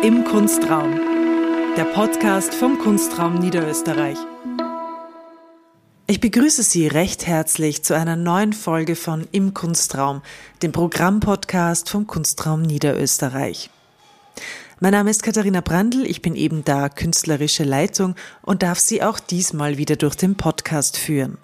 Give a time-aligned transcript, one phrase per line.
[0.00, 1.00] Im Kunstraum,
[1.76, 4.16] der Podcast vom Kunstraum Niederösterreich.
[6.06, 10.22] Ich begrüße Sie recht herzlich zu einer neuen Folge von Im Kunstraum,
[10.62, 13.70] dem Programmpodcast vom Kunstraum Niederösterreich.
[14.78, 19.18] Mein Name ist Katharina Brandl, ich bin eben da künstlerische Leitung und darf Sie auch
[19.18, 21.38] diesmal wieder durch den Podcast führen.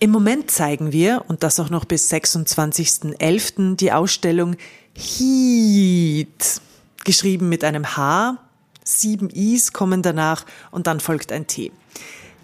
[0.00, 4.56] Im Moment zeigen wir, und das auch noch bis 26.11., die Ausstellung
[4.92, 6.60] Heat,
[7.06, 8.36] geschrieben mit einem H,
[8.84, 11.72] sieben Is kommen danach und dann folgt ein T.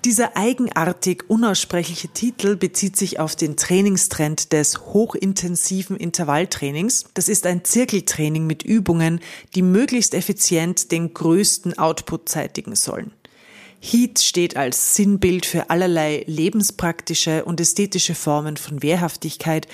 [0.05, 7.05] Dieser eigenartig unaussprechliche Titel bezieht sich auf den Trainingstrend des hochintensiven Intervalltrainings.
[7.15, 9.21] Das ist ein Zirkeltraining mit Übungen,
[9.55, 13.13] die möglichst effizient den größten Output zeitigen sollen.
[13.79, 19.69] Heat steht als Sinnbild für allerlei lebenspraktische und ästhetische Formen von Wehrhaftigkeit,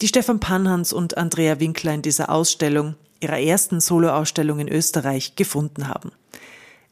[0.00, 2.94] die Stefan Panhans und Andrea Winkler in dieser Ausstellung,
[3.24, 6.12] ihrer ersten Soloausstellung in Österreich, gefunden haben.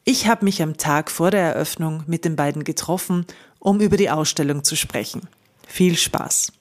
[0.03, 3.25] Ich habe mich am Tag vor der Eröffnung mit den beiden getroffen,
[3.59, 5.21] um über die Ausstellung zu sprechen.
[5.67, 6.51] Viel Spaß!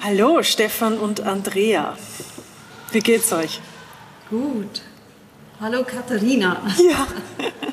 [0.00, 1.96] Hallo Stefan und Andrea.
[2.92, 3.60] Wie geht's euch?
[4.30, 4.82] Gut.
[5.60, 6.62] Hallo Katharina.
[6.78, 7.06] Ja.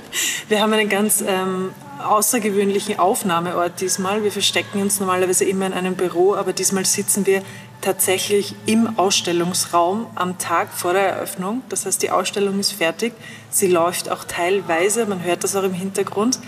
[0.49, 4.23] Wir haben einen ganz ähm, außergewöhnlichen Aufnahmeort diesmal.
[4.23, 7.43] Wir verstecken uns normalerweise immer in einem Büro, aber diesmal sitzen wir
[7.81, 11.61] tatsächlich im Ausstellungsraum am Tag vor der Eröffnung.
[11.69, 13.13] Das heißt, die Ausstellung ist fertig.
[13.51, 16.39] Sie läuft auch teilweise, man hört das auch im Hintergrund.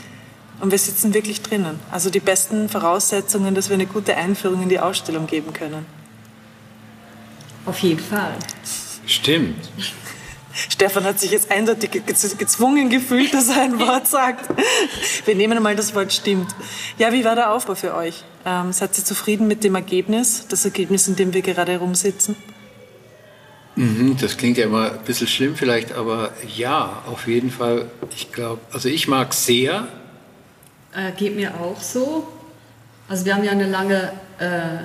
[0.60, 1.80] Und wir sitzen wirklich drinnen.
[1.92, 5.86] Also die besten Voraussetzungen, dass wir eine gute Einführung in die Ausstellung geben können.
[7.68, 8.34] Auf jeden Fall.
[9.06, 9.70] Stimmt.
[10.54, 14.50] Stefan hat sich jetzt eindeutig gezwungen gefühlt, dass er ein Wort sagt.
[15.26, 16.54] Wir nehmen mal das Wort stimmt.
[16.98, 18.24] Ja, wie war der Aufbau für euch?
[18.46, 22.36] Ähm, seid ihr zufrieden mit dem Ergebnis, das Ergebnis, in dem wir gerade herumsitzen?
[23.76, 27.90] Mhm, das klingt ja immer ein bisschen schlimm vielleicht, aber ja, auf jeden Fall.
[28.16, 29.88] Ich glaube, also ich mag sehr,
[30.94, 32.28] äh, geht mir auch so.
[33.08, 34.80] Also wir haben ja eine lange äh,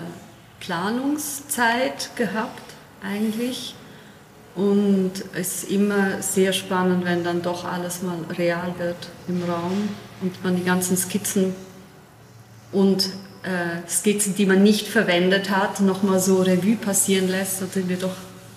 [0.60, 2.62] Planungszeit gehabt
[3.03, 3.75] eigentlich.
[4.56, 8.97] Und es ist immer sehr spannend, wenn dann doch alles mal real wird
[9.28, 9.91] im Raum
[10.22, 11.55] und man die ganzen Skizzen
[12.72, 13.11] und
[13.43, 17.61] äh, Skizzen, die man nicht verwendet hat, nochmal so Revue passieren lässt.
[17.61, 18.15] Da sind wir doch,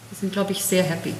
[0.10, 1.14] wir sind, glaube ich, sehr happy.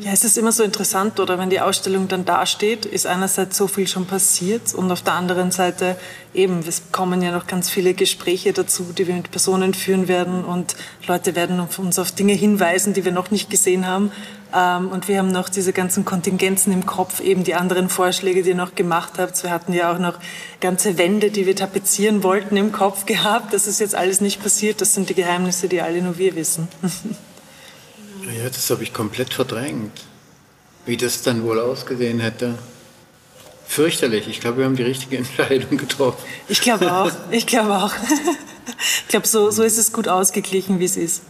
[0.00, 3.66] Ja, es ist immer so interessant, oder wenn die Ausstellung dann dasteht, ist einerseits so
[3.66, 5.96] viel schon passiert und auf der anderen Seite
[6.32, 10.46] eben, es kommen ja noch ganz viele Gespräche dazu, die wir mit Personen führen werden
[10.46, 10.76] und
[11.06, 14.12] Leute werden uns auf Dinge hinweisen, die wir noch nicht gesehen haben.
[14.54, 18.50] Ähm, und wir haben noch diese ganzen Kontingenzen im Kopf, eben die anderen Vorschläge, die
[18.50, 19.42] ihr noch gemacht habt.
[19.42, 20.14] Wir hatten ja auch noch
[20.60, 23.52] ganze Wände, die wir tapezieren wollten im Kopf gehabt.
[23.52, 24.80] Das ist jetzt alles nicht passiert.
[24.80, 26.68] Das sind die Geheimnisse, die alle nur wir wissen.
[28.26, 30.00] Ja, das habe ich komplett verdrängt.
[30.86, 32.58] Wie das dann wohl ausgesehen hätte.
[33.66, 34.28] Fürchterlich.
[34.28, 36.22] Ich glaube, wir haben die richtige Entscheidung getroffen.
[36.48, 37.10] Ich glaube auch.
[37.30, 37.92] Ich glaube auch.
[39.02, 41.22] Ich glaube, so, so ist es gut ausgeglichen, wie es ist.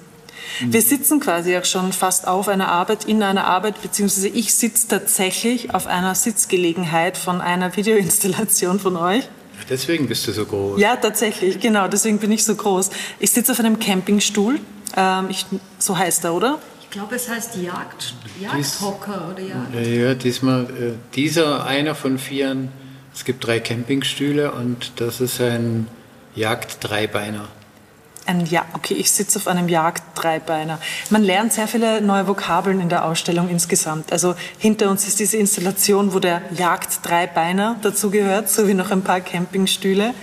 [0.60, 4.88] Wir sitzen quasi auch schon fast auf einer Arbeit, in einer Arbeit, beziehungsweise ich sitze
[4.88, 9.28] tatsächlich auf einer Sitzgelegenheit von einer Videoinstallation von euch.
[9.70, 10.80] Deswegen bist du so groß.
[10.80, 12.90] Ja, tatsächlich, genau, deswegen bin ich so groß.
[13.20, 14.60] Ich sitze auf einem Campingstuhl,
[14.96, 15.46] ähm, ich,
[15.78, 16.58] so heißt er, oder?
[16.92, 19.86] Glaube, es heißt Jagd, Jagdhocker oder Jagd.
[19.86, 22.68] Ja, diesmal, äh, dieser einer von vieren,
[23.14, 25.88] es gibt drei Campingstühle und das ist ein
[26.36, 27.48] Jagddreibeiner.
[28.24, 30.78] Ein ja, okay, ich sitze auf einem Jagddreibeiner.
[31.10, 34.12] Man lernt sehr viele neue Vokabeln in der Ausstellung insgesamt.
[34.12, 40.14] Also hinter uns ist diese Installation, wo der Jagddreibeiner dazugehört, sowie noch ein paar Campingstühle.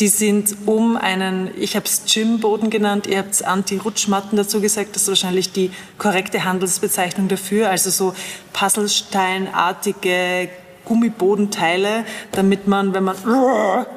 [0.00, 5.02] Die sind um einen, ich habe es Gymboden genannt, ihr habt Anti-Rutschmatten dazu gesagt, das
[5.02, 8.14] ist wahrscheinlich die korrekte Handelsbezeichnung dafür, also so
[8.52, 10.48] Puzzlesteinartige
[10.84, 13.16] Gummibodenteile, damit man, wenn man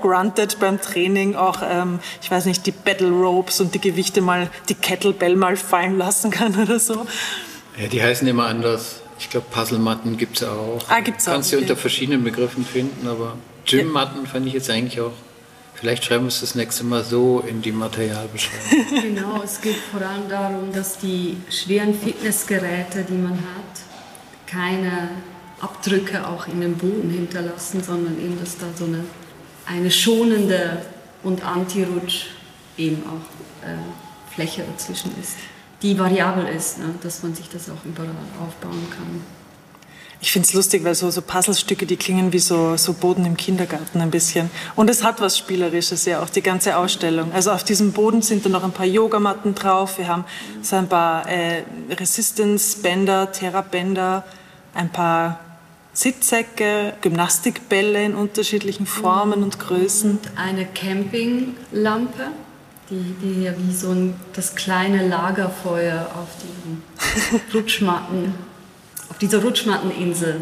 [0.01, 4.49] gruntet beim Training, auch, ähm, ich weiß nicht, die Battle Ropes und die Gewichte mal,
[4.69, 7.05] die Kettlebell mal fallen lassen kann oder so.
[7.79, 9.01] Ja, die heißen immer anders.
[9.19, 10.79] Ich glaube, Puzzlematten gibt es auch.
[10.89, 11.33] Ah, gibt's auch.
[11.33, 11.63] Kannst du okay.
[11.65, 13.35] unter verschiedenen Begriffen finden, aber
[13.65, 14.29] Gymmatten ja.
[14.29, 15.11] fand ich jetzt eigentlich auch
[15.79, 19.01] Vielleicht schreiben wir es das nächste Mal so in die Materialbeschreibung.
[19.01, 25.09] Genau, es geht vor allem darum, dass die schweren Fitnessgeräte, die man hat, keine
[25.61, 29.03] Abdrücke auch in den Boden hinterlassen, sondern eben, dass da so eine,
[29.67, 30.81] eine schonende
[31.21, 32.25] und Anti-Rutsch
[32.77, 35.35] eben auch äh, Fläche dazwischen ist,
[35.83, 36.95] die variabel ist, ne?
[37.03, 38.09] dass man sich das auch überall
[38.39, 39.21] aufbauen kann.
[40.19, 43.37] Ich finde es lustig, weil so, so Puzzlestücke, die klingen wie so, so Boden im
[43.37, 44.49] Kindergarten ein bisschen.
[44.75, 47.31] Und es hat was Spielerisches ja auch, die ganze Ausstellung.
[47.33, 49.99] Also auf diesem Boden sind da noch ein paar Yogamatten drauf.
[49.99, 50.25] Wir haben
[50.63, 54.25] so ein paar äh, Resistance-Bänder, Terra-Bänder,
[54.73, 55.39] ein paar
[55.93, 60.11] Sitzsäcke, Gymnastikbälle in unterschiedlichen Formen und Größen.
[60.11, 62.27] Und eine Campinglampe,
[62.89, 68.33] die, die ja wie so ein, das kleine Lagerfeuer auf diesen Rutschmatten
[69.09, 70.41] auf dieser Rutschmatteninsel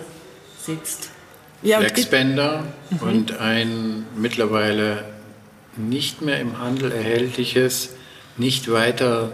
[0.62, 1.10] sitzt.
[1.62, 3.00] Ja, Flexbänder mhm.
[3.00, 5.06] und ein mittlerweile
[5.78, 7.90] nicht mehr im Handel erhältliches,
[8.38, 9.32] nicht weiter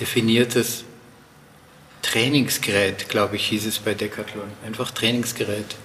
[0.00, 0.84] definiertes
[2.02, 4.48] Trainingsgerät, glaube ich, hieß es bei Decathlon.
[4.64, 5.76] Einfach Trainingsgerät.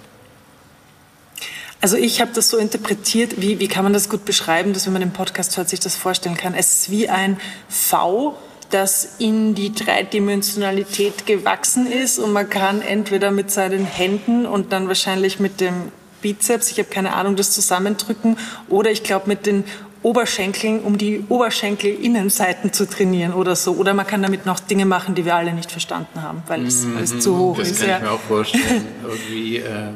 [1.80, 4.92] Also ich habe das so interpretiert, wie, wie kann man das gut beschreiben, dass wenn
[4.92, 6.54] man den Podcast hört, sich das vorstellen kann.
[6.54, 8.36] Es ist wie ein V,
[8.70, 14.88] das in die Dreidimensionalität gewachsen ist und man kann entweder mit seinen Händen und dann
[14.88, 18.36] wahrscheinlich mit dem Bizeps, ich habe keine Ahnung, das zusammendrücken
[18.68, 19.64] oder ich glaube mit den
[20.02, 23.72] Oberschenkeln, um die Oberschenkelinnenseiten zu trainieren oder so.
[23.72, 26.84] Oder man kann damit noch Dinge machen, die wir alle nicht verstanden haben, weil es,
[26.84, 27.82] mhm, weil es zu hoch das ist.
[27.82, 28.86] Das kann ich mir auch vorstellen.
[29.04, 29.88] Irgendwie äh,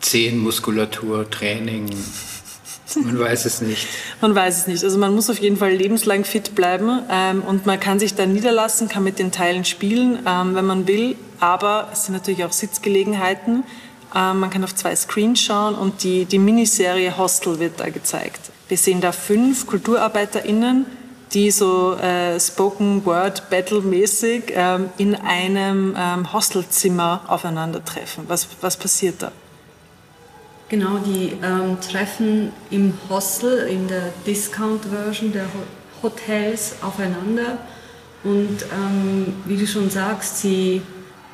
[0.00, 1.90] Zehenmuskulatur, Training,
[2.96, 3.86] man weiß es nicht.
[4.20, 4.84] man weiß es nicht.
[4.84, 8.26] Also man muss auf jeden Fall lebenslang fit bleiben ähm, und man kann sich da
[8.26, 11.16] niederlassen, kann mit den Teilen spielen, ähm, wenn man will.
[11.40, 13.64] Aber es sind natürlich auch Sitzgelegenheiten.
[14.14, 18.40] Ähm, man kann auf zwei Screens schauen und die, die Miniserie Hostel wird da gezeigt.
[18.68, 20.86] Wir sehen da fünf KulturarbeiterInnen,
[21.32, 28.24] die so äh, Spoken Word Battle mäßig ähm, in einem ähm, Hostelzimmer aufeinandertreffen.
[28.28, 29.32] Was, was passiert da?
[30.68, 35.44] Genau, die ähm, treffen im Hostel, in der Discount-Version der
[36.02, 37.58] Hotels aufeinander.
[38.24, 40.80] Und ähm, wie du schon sagst, sie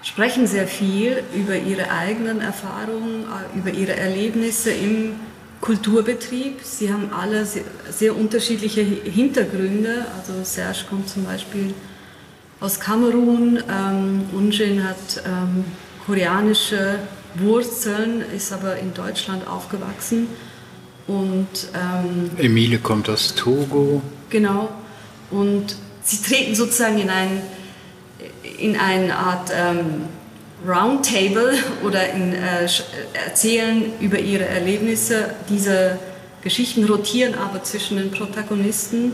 [0.03, 5.13] sprechen sehr viel über ihre eigenen Erfahrungen, äh, über ihre Erlebnisse im
[5.61, 6.61] Kulturbetrieb.
[6.63, 10.07] Sie haben alle sehr, sehr unterschiedliche Hintergründe.
[10.19, 11.73] Also Serge kommt zum Beispiel
[12.59, 15.65] aus Kamerun, ähm, Unjin hat ähm,
[16.05, 16.99] koreanische
[17.37, 20.29] Wurzeln, ist aber in Deutschland aufgewachsen.
[21.07, 24.03] Und, ähm, Emile kommt aus Togo.
[24.29, 24.69] Genau.
[25.31, 27.43] Und sie treten sozusagen in, ein,
[28.59, 30.05] in eine Art ähm,
[30.67, 31.55] Roundtable
[31.85, 32.69] oder in, äh,
[33.27, 35.35] erzählen über ihre Erlebnisse.
[35.49, 35.99] Diese
[36.43, 39.13] Geschichten rotieren aber zwischen den Protagonisten.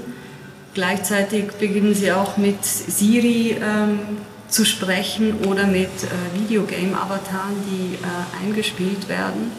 [0.74, 3.98] Gleichzeitig beginnen sie auch mit Siri ähm,
[4.48, 9.52] zu sprechen oder mit äh, Videogame-Avataren, die äh, eingespielt werden,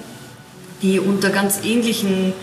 [0.82, 2.34] die unter ganz ähnlichen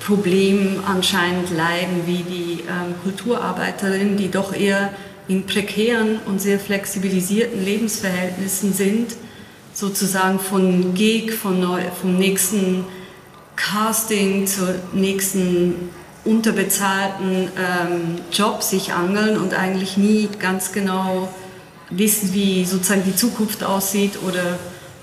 [0.00, 4.90] Problemen anscheinend leiden wie die ähm, Kulturarbeiterinnen, die doch eher
[5.28, 9.16] in prekären und sehr flexibilisierten Lebensverhältnissen sind,
[9.72, 12.84] sozusagen von Gig, von neu, vom nächsten
[13.56, 15.90] Casting zur nächsten
[16.24, 21.28] unterbezahlten ähm, Job sich angeln und eigentlich nie ganz genau
[21.90, 24.58] wissen, wie sozusagen die Zukunft aussieht oder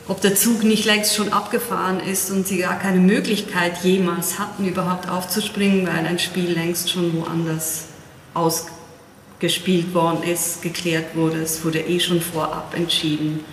[0.07, 4.67] ob der Zug nicht längst schon abgefahren ist und sie gar keine Möglichkeit jemals hatten,
[4.67, 7.85] überhaupt aufzuspringen, weil ein Spiel längst schon woanders
[8.33, 11.37] ausgespielt worden ist, geklärt wurde.
[11.37, 13.45] Es wurde eh schon vorab entschieden.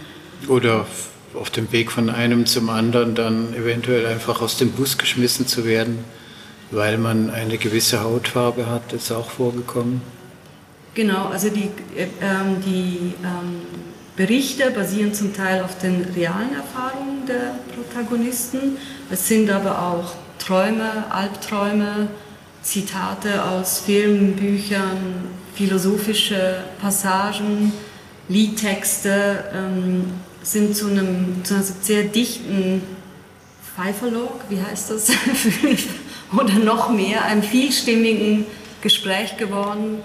[0.49, 0.87] Oder
[1.35, 5.65] auf dem Weg von einem zum anderen dann eventuell einfach aus dem Bus geschmissen zu
[5.65, 6.05] werden,
[6.73, 10.03] weil man eine gewisse Hautfarbe hat, ist auch vorgekommen.
[10.95, 13.63] Genau, also die, äh, ähm, die ähm,
[14.17, 18.77] Berichte basieren zum Teil auf den realen Erfahrungen der Protagonisten.
[19.11, 22.09] Es sind aber auch Träume, Albträume,
[22.63, 27.73] Zitate aus Filmen, Büchern, philosophische Passagen,
[28.29, 30.05] Liedtexte ähm,
[30.43, 32.83] sind zu einem, zu einem sehr dichten
[33.75, 35.11] Pfeiferlog, wie heißt das,
[36.37, 38.45] oder noch mehr, einem vielstimmigen
[38.83, 40.03] Gespräch geworden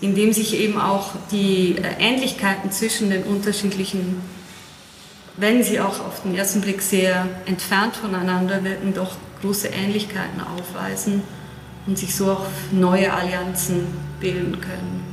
[0.00, 4.20] in dem sich eben auch die äh, Ähnlichkeiten zwischen den unterschiedlichen,
[5.36, 11.22] wenn sie auch auf den ersten Blick sehr entfernt voneinander wirken, doch große Ähnlichkeiten aufweisen
[11.86, 13.86] und sich so auch neue Allianzen
[14.20, 15.08] bilden können.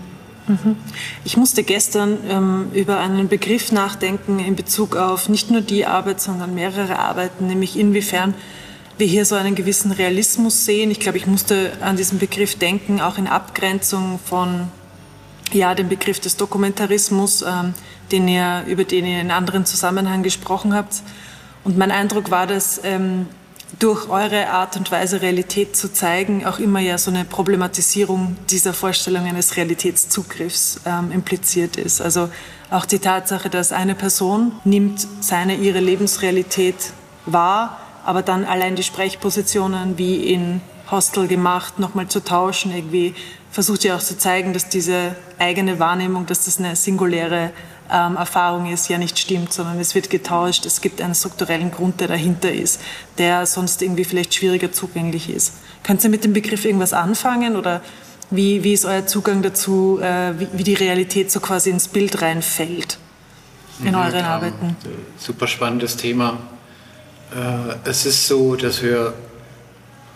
[0.48, 0.76] Mhm.
[1.24, 6.22] Ich musste gestern ähm, über einen Begriff nachdenken in Bezug auf nicht nur die Arbeit,
[6.22, 8.36] sondern mehrere Arbeiten, nämlich inwiefern
[8.98, 10.92] wir hier so einen gewissen Realismus sehen.
[10.92, 14.70] Ich glaube, ich musste an diesen Begriff denken, auch in Abgrenzung von
[15.52, 17.74] ja, dem Begriff des Dokumentarismus, ähm,
[18.12, 21.02] den ihr, über den ihr in anderen Zusammenhang gesprochen habt.
[21.64, 23.28] Und mein Eindruck war, dass ähm,
[23.80, 28.74] durch eure Art und Weise Realität zu zeigen auch immer ja so eine Problematisierung dieser
[28.74, 32.02] Vorstellung eines Realitätszugriffs ähm, impliziert ist.
[32.02, 32.30] Also
[32.70, 36.76] auch die Tatsache, dass eine Person nimmt seine, ihre Lebensrealität
[37.26, 43.16] wahr, aber dann allein die Sprechpositionen wie in Hostel gemacht, nochmal zu tauschen, irgendwie
[43.52, 47.52] versucht ja auch zu zeigen, dass diese eigene Wahrnehmung, dass das eine singuläre
[47.92, 52.00] ähm, Erfahrung ist, ja nicht stimmt, sondern es wird getauscht, es gibt einen strukturellen Grund,
[52.00, 52.80] der dahinter ist,
[53.18, 55.54] der sonst irgendwie vielleicht schwieriger zugänglich ist.
[55.84, 57.82] Könnt ihr mit dem Begriff irgendwas anfangen oder
[58.30, 62.22] wie, wie ist euer Zugang dazu, äh, wie, wie, die Realität so quasi ins Bild
[62.22, 62.98] reinfällt
[63.80, 64.76] in mhm, euren Arbeiten?
[65.18, 66.40] Super spannendes Thema.
[67.34, 69.14] Äh, es ist so, dass wir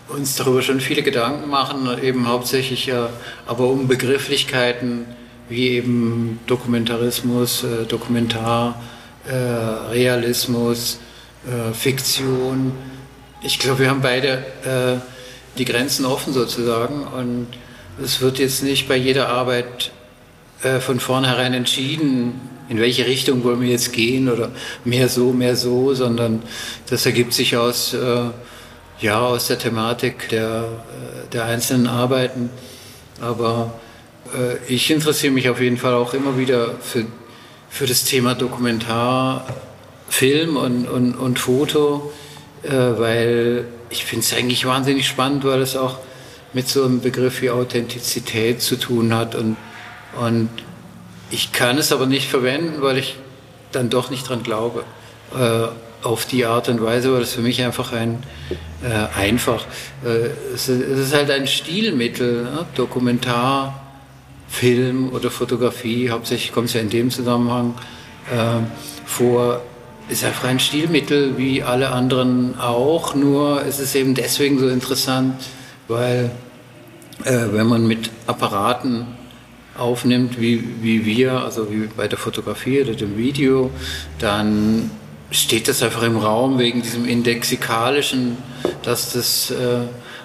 [0.09, 3.09] uns darüber schon viele Gedanken machen, eben hauptsächlich ja,
[3.45, 5.05] aber um Begrifflichkeiten
[5.49, 8.81] wie eben Dokumentarismus, äh, Dokumentar,
[9.27, 10.99] äh, Realismus,
[11.45, 12.71] äh, Fiktion.
[13.41, 14.43] Ich glaube, wir haben beide
[15.57, 17.47] die Grenzen offen sozusagen und
[18.03, 19.91] es wird jetzt nicht bei jeder Arbeit
[20.81, 24.51] von vornherein entschieden, in welche Richtung wollen wir jetzt gehen oder
[24.85, 26.43] mehr so, mehr so, sondern
[26.89, 28.29] das ergibt sich aus, äh,
[29.01, 30.65] ja, aus der Thematik der,
[31.33, 32.51] der einzelnen Arbeiten.
[33.19, 33.73] Aber
[34.37, 37.05] äh, ich interessiere mich auf jeden Fall auch immer wieder für,
[37.69, 39.47] für das Thema Dokumentar,
[40.07, 42.11] Film und, und, und Foto,
[42.63, 45.97] äh, weil ich finde es eigentlich wahnsinnig spannend, weil es auch
[46.53, 49.33] mit so einem Begriff wie Authentizität zu tun hat.
[49.33, 49.57] Und,
[50.19, 50.49] und
[51.31, 53.15] ich kann es aber nicht verwenden, weil ich
[53.71, 54.83] dann doch nicht dran glaube.
[55.33, 55.67] Äh,
[56.01, 58.23] auf die Art und Weise weil es für mich einfach ein
[58.81, 59.65] äh, einfach.
[60.05, 62.65] Äh, es, es, ist halt ein Stilmittel, ne?
[62.75, 63.81] Dokumentar,
[64.47, 67.75] Film oder Fotografie, hauptsächlich kommt es ja in dem Zusammenhang
[68.31, 68.61] äh,
[69.05, 69.61] vor,
[70.07, 75.35] ist einfach ein Stilmittel wie alle anderen auch, nur ist es eben deswegen so interessant,
[75.87, 76.31] weil
[77.25, 79.05] äh, wenn man mit Apparaten
[79.79, 83.71] aufnimmt, wie, wie wir, also wie bei der Fotografie oder dem Video,
[84.19, 84.91] dann
[85.31, 88.37] steht das einfach im Raum wegen diesem Indexikalischen,
[88.83, 89.81] dass das äh,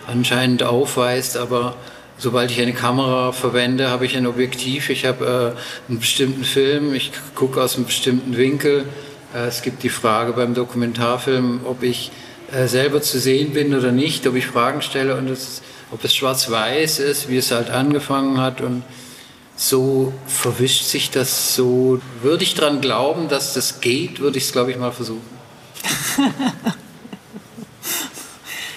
[0.07, 1.77] anscheinend aufweist, aber
[2.19, 6.95] sobald ich eine Kamera verwende, habe ich ein Objektiv, ich habe äh, einen bestimmten Film,
[6.95, 8.85] ich gucke aus einem bestimmten Winkel.
[9.35, 12.11] Äh, es gibt die Frage beim Dokumentarfilm, ob ich
[12.53, 16.15] äh, selber zu sehen bin oder nicht, ob ich Fragen stelle und es, ob es
[16.15, 18.83] schwarz-weiß ist, wie es halt angefangen hat und
[19.57, 22.01] so verwischt sich das so.
[22.23, 25.23] Würde ich daran glauben, dass das geht, würde ich es, glaube ich, mal versuchen.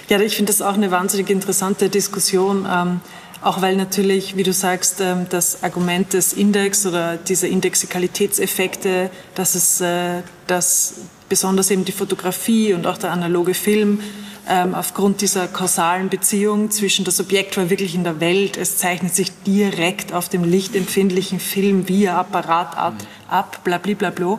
[0.08, 2.66] ja, ich finde das auch eine wahnsinnig interessante Diskussion.
[2.70, 3.00] Ähm,
[3.40, 9.54] auch weil natürlich, wie du sagst, ähm, das Argument des Index oder diese Indexikalitätseffekte, dass
[9.54, 10.94] es, äh, dass
[11.28, 14.00] besonders eben die Fotografie und auch der analoge Film
[14.48, 19.14] ähm, aufgrund dieser kausalen Beziehung zwischen das Objekt war wirklich in der Welt, es zeichnet
[19.14, 22.94] sich direkt auf dem lichtempfindlichen Film via Apparat ab,
[23.28, 24.38] ab blablabla,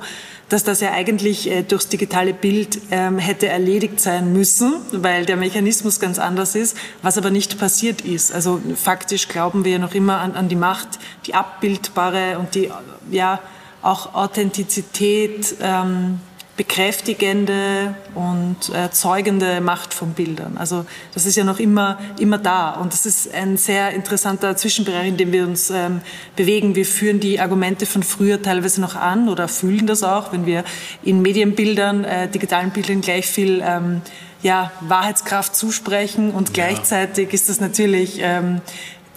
[0.49, 5.37] dass das ja eigentlich äh, durchs digitale Bild ähm, hätte erledigt sein müssen, weil der
[5.37, 8.33] Mechanismus ganz anders ist, was aber nicht passiert ist.
[8.33, 12.71] Also faktisch glauben wir ja noch immer an, an die Macht, die abbildbare und die
[13.11, 13.39] ja
[13.81, 16.19] auch Authentizität ähm,
[16.59, 20.57] bekräftigende und äh, zeugende Macht von Bildern.
[20.57, 25.07] Also das ist ja noch immer, immer da und das ist ein sehr interessanter Zwischenbereich,
[25.07, 26.01] in dem wir uns ähm,
[26.35, 26.75] bewegen.
[26.75, 30.65] Wir führen die Argumente von früher teilweise noch an oder fühlen das auch, wenn wir
[31.01, 34.01] in Medienbildern, äh, digitalen Bildern gleich viel ähm,
[34.41, 36.65] ja, Wahrheitskraft zusprechen und ja.
[36.65, 38.59] gleichzeitig ist das natürlich ähm,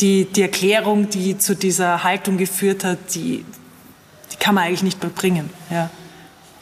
[0.01, 3.45] die, die Erklärung, die zu dieser Haltung geführt hat, die,
[4.31, 5.51] die kann man eigentlich nicht mehr bringen.
[5.73, 5.91] Ja.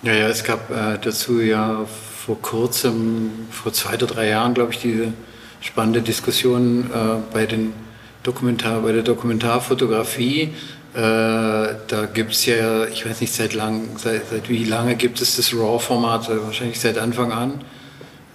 [0.02, 1.84] Ja, ja, es gab äh, dazu ja
[2.24, 5.12] vor kurzem, vor zwei oder drei Jahren, glaube ich, diese
[5.60, 7.74] spannende Diskussion äh, bei, den
[8.22, 10.54] Dokumentar, bei der Dokumentarfotografie.
[10.94, 15.20] Äh, da gibt es ja, ich weiß nicht seit lang, seit, seit wie lange gibt
[15.20, 17.60] es das RAW-Format, äh, wahrscheinlich seit Anfang an,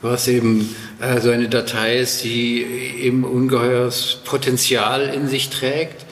[0.04, 2.64] was eben äh, so eine Datei ist, die
[3.02, 6.04] eben ungeheures Potenzial in sich trägt.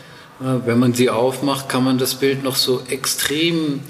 [0.41, 3.81] Äh, wenn man sie aufmacht, kann man das Bild noch so extrem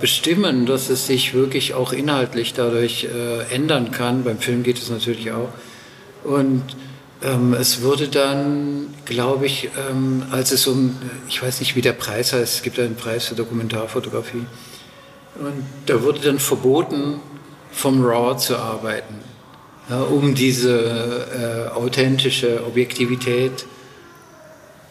[0.00, 4.24] bestimmen, dass es sich wirklich auch inhaltlich dadurch äh, ändern kann.
[4.24, 5.50] Beim Film geht es natürlich auch.
[6.24, 6.62] Und
[7.22, 10.96] ähm, es wurde dann, glaube ich, ähm, als es um,
[11.28, 14.46] ich weiß nicht, wie der Preis heißt, es gibt einen Preis für Dokumentarfotografie.
[15.38, 17.20] Und da wurde dann verboten,
[17.70, 19.14] vom RAW zu arbeiten,
[19.88, 23.64] ja, um diese äh, authentische Objektivität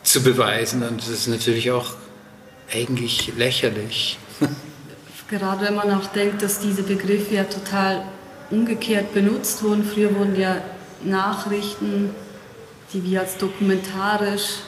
[0.03, 0.83] zu beweisen.
[0.83, 1.93] Und das ist natürlich auch
[2.73, 4.17] eigentlich lächerlich.
[5.29, 8.03] Gerade wenn man auch denkt, dass diese Begriffe ja total
[8.49, 9.83] umgekehrt benutzt wurden.
[9.83, 10.57] Früher wurden ja
[11.03, 12.09] Nachrichten,
[12.93, 14.59] die wir als dokumentarisch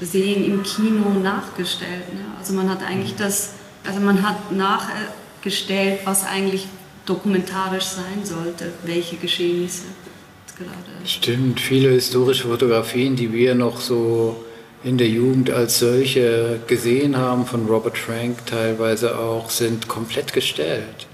[0.00, 2.12] sehen, im Kino nachgestellt.
[2.12, 2.20] Ne?
[2.38, 3.54] Also man hat eigentlich das,
[3.86, 6.66] also man hat nachgestellt, was eigentlich
[7.06, 9.84] dokumentarisch sein sollte, welche Geschehnisse
[10.56, 11.06] gerade.
[11.06, 14.44] Stimmt, viele historische Fotografien, die wir noch so
[14.84, 21.06] in der Jugend als solche gesehen haben, von Robert Frank teilweise auch, sind komplett gestellt.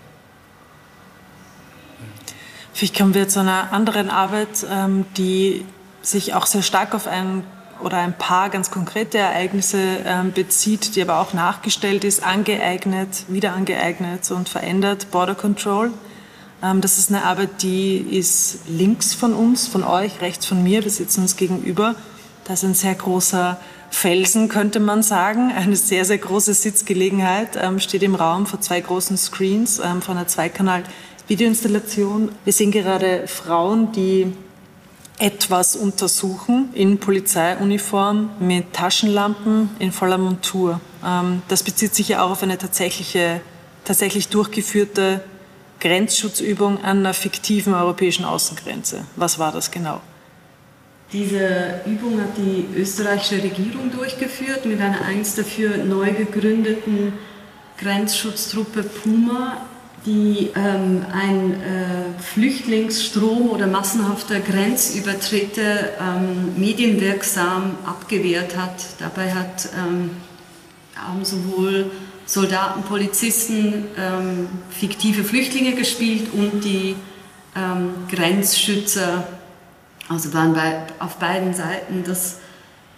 [2.72, 5.64] Vielleicht kommen wir zu einer anderen Arbeit, ähm, die
[6.00, 7.42] sich auch sehr stark auf ein
[7.82, 13.52] oder ein paar ganz konkrete Ereignisse ähm, bezieht, die aber auch nachgestellt ist, angeeignet, wieder
[13.52, 15.10] angeeignet und verändert.
[15.10, 15.90] Border Control.
[16.62, 20.82] Ähm, das ist eine Arbeit, die ist links von uns, von euch, rechts von mir.
[20.84, 21.94] Wir sitzen uns gegenüber.
[22.48, 25.52] Da ist ein sehr großer Felsen, könnte man sagen.
[25.52, 30.16] Eine sehr, sehr große Sitzgelegenheit ähm, steht im Raum vor zwei großen Screens ähm, von
[30.16, 32.30] einer Zweikanal-Videoinstallation.
[32.44, 34.32] Wir sehen gerade Frauen, die
[35.18, 40.80] etwas untersuchen in Polizeiuniform mit Taschenlampen in voller Montur.
[41.04, 43.42] Ähm, das bezieht sich ja auch auf eine tatsächliche,
[43.84, 45.22] tatsächlich durchgeführte
[45.80, 49.04] Grenzschutzübung an einer fiktiven europäischen Außengrenze.
[49.16, 50.00] Was war das genau?
[51.12, 57.14] Diese Übung hat die österreichische Regierung durchgeführt mit einer einst dafür neu gegründeten
[57.78, 59.62] Grenzschutztruppe Puma,
[60.04, 68.74] die ähm, ein äh, Flüchtlingsstrom oder massenhafter Grenzübertritte ähm, medienwirksam abgewehrt hat.
[68.98, 70.10] Dabei hat, ähm,
[70.94, 71.90] haben sowohl
[72.26, 76.96] Soldaten, Polizisten ähm, fiktive Flüchtlinge gespielt und die
[77.56, 79.26] ähm, Grenzschützer
[80.08, 82.02] also waren bei, auf beiden Seiten.
[82.04, 82.36] Das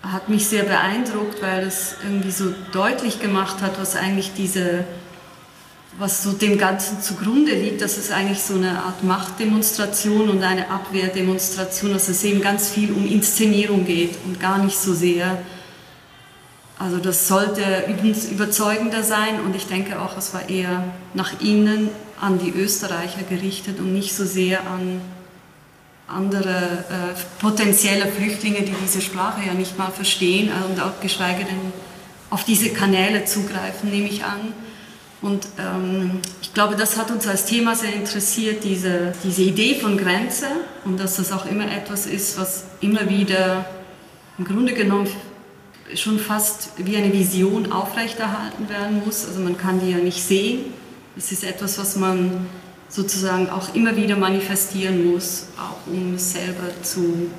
[0.03, 4.85] hat mich sehr beeindruckt, weil es irgendwie so deutlich gemacht hat, was eigentlich diese,
[5.99, 10.71] was so dem Ganzen zugrunde liegt, dass es eigentlich so eine Art Machtdemonstration und eine
[10.71, 15.39] Abwehrdemonstration, dass es eben ganz viel um Inszenierung geht und gar nicht so sehr.
[16.79, 17.63] Also das sollte
[18.31, 23.81] überzeugender sein und ich denke auch, es war eher nach innen an die Österreicher gerichtet
[23.81, 25.03] und nicht so sehr an
[26.11, 31.73] andere äh, potenzielle Flüchtlinge, die diese Sprache ja nicht mal verstehen und auch geschweige denn
[32.31, 34.53] auf diese Kanäle zugreifen, nehme ich an.
[35.23, 39.99] Und ähm, ich glaube, das hat uns als Thema sehr interessiert, diese, diese Idee von
[39.99, 40.47] Grenze
[40.85, 43.67] und dass das auch immer etwas ist, was immer wieder
[44.39, 45.09] im Grunde genommen
[45.95, 49.27] schon fast wie eine Vision aufrechterhalten werden muss.
[49.27, 50.73] Also man kann die ja nicht sehen.
[51.17, 52.47] Es ist etwas, was man
[52.91, 57.31] sozusagen auch immer wieder manifestieren muss, auch um es selber zu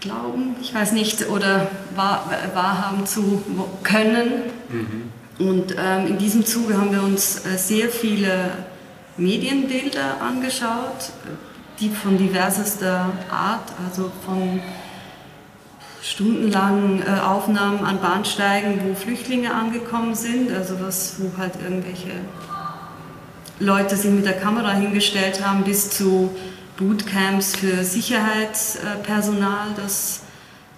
[0.00, 3.42] glauben, ich weiß nicht, oder wahr, wahrhaben zu
[3.82, 4.42] können.
[4.68, 5.46] Mhm.
[5.46, 8.50] Und ähm, in diesem Zuge haben wir uns äh, sehr viele
[9.16, 11.12] Medienbilder angeschaut,
[11.80, 14.60] die von diversester Art, also von
[16.02, 22.12] stundenlangen äh, Aufnahmen an Bahnsteigen, wo Flüchtlinge angekommen sind, also was, wo halt irgendwelche
[23.60, 26.30] Leute sich mit der Kamera hingestellt haben, bis zu
[26.76, 30.20] Bootcamps für Sicherheitspersonal, das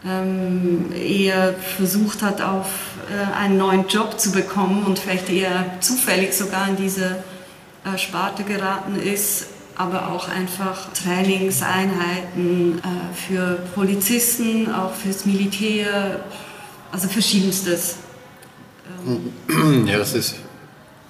[0.04, 2.66] ähm, eher versucht hat, auf
[3.10, 7.22] äh, einen neuen Job zu bekommen und vielleicht eher zufällig sogar in diese
[7.84, 12.82] äh, Sparte geraten ist, aber auch einfach Trainingseinheiten äh,
[13.14, 16.20] für Polizisten, auch fürs Militär,
[16.92, 17.96] also verschiedenstes.
[19.06, 19.86] Ähm.
[19.86, 20.36] Ja, das ist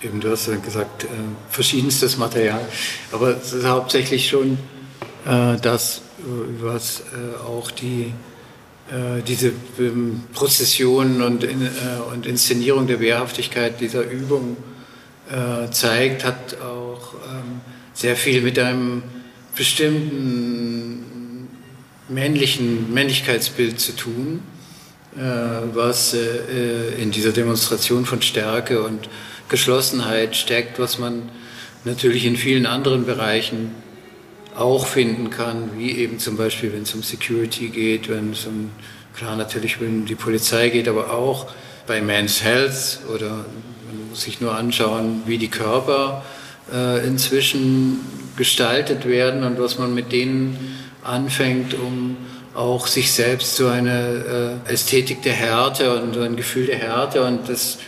[0.03, 1.09] eben, du hast ja gesagt, äh,
[1.51, 2.61] verschiedenstes Material,
[3.13, 4.59] aber es ist hauptsächlich schon
[5.27, 6.23] äh, das, äh,
[6.63, 8.13] was äh, auch die,
[8.91, 11.69] äh, diese ähm, Prozession und, in, äh,
[12.13, 14.57] und Inszenierung der Wehrhaftigkeit dieser Übung
[15.71, 17.61] zeigt, hat auch ähm,
[17.95, 19.05] sehr viel mit einem
[19.55, 21.47] bestimmten
[22.09, 24.43] männlichen Männlichkeitsbild zu tun,
[25.15, 26.17] was
[26.99, 29.09] in dieser Demonstration von Stärke und
[29.51, 31.29] Geschlossenheit steckt, was man
[31.85, 33.73] natürlich in vielen anderen Bereichen
[34.57, 38.71] auch finden kann, wie eben zum Beispiel, wenn es um Security geht, wenn es um,
[39.15, 41.47] klar natürlich, wenn die Polizei geht, aber auch
[41.87, 46.25] bei Men's Health oder man muss sich nur anschauen, wie die Körper
[46.73, 48.01] äh, inzwischen
[48.37, 52.17] gestaltet werden und was man mit denen anfängt, um
[52.55, 57.25] auch sich selbst so eine äh, Ästhetik der Härte und so ein Gefühl der Härte
[57.25, 57.79] und das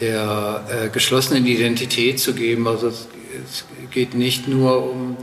[0.00, 2.68] der äh, geschlossenen Identität zu geben.
[2.68, 3.08] Also es,
[3.44, 5.16] es geht nicht nur um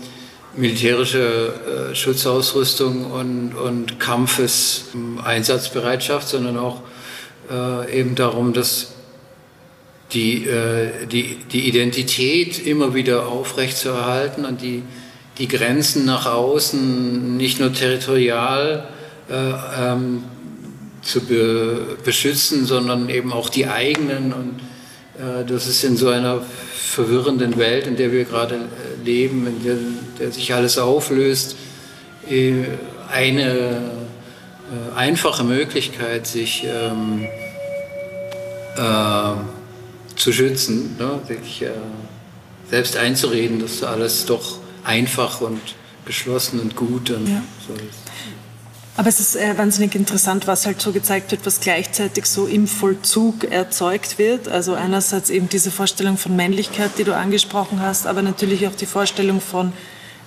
[0.55, 6.81] militärische äh, Schutzausrüstung und, und Kampfeseinsatzbereitschaft, sondern auch
[7.51, 8.93] äh, eben darum, dass
[10.13, 14.83] die, äh, die, die Identität immer wieder aufrechtzuerhalten und die,
[15.37, 18.87] die Grenzen nach außen nicht nur territorial
[19.29, 20.23] äh, ähm,
[21.05, 24.33] zu be beschützen, sondern eben auch die eigenen.
[24.33, 24.59] Und
[25.17, 26.41] äh, das ist in so einer
[26.75, 29.77] verwirrenden Welt, in der wir gerade äh, leben, in der,
[30.19, 31.55] der sich alles auflöst,
[32.29, 32.63] äh,
[33.09, 33.91] eine
[34.71, 37.27] äh, einfache Möglichkeit, sich ähm,
[38.75, 41.19] äh, zu schützen, ne?
[41.27, 41.69] sich äh,
[42.69, 45.61] selbst einzureden, dass alles doch einfach und
[46.05, 47.43] geschlossen und gut und ja.
[47.67, 48.04] so ist.
[48.97, 52.65] Aber es ist äh, wahnsinnig interessant, was halt so gezeigt wird, was gleichzeitig so im
[52.65, 54.47] Vollzug erzeugt wird.
[54.47, 58.85] Also einerseits eben diese Vorstellung von Männlichkeit, die du angesprochen hast, aber natürlich auch die
[58.85, 59.73] Vorstellung von,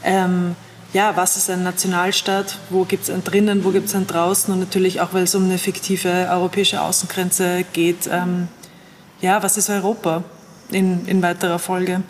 [0.05, 0.55] ähm,
[0.93, 4.53] ja, was ist ein Nationalstaat, wo gibt es einen drinnen, wo gibt es einen draußen
[4.53, 8.49] und natürlich auch, weil es um eine fiktive europäische Außengrenze geht, ähm,
[9.21, 10.25] ja, was ist Europa
[10.71, 12.03] in, in weiterer Folge?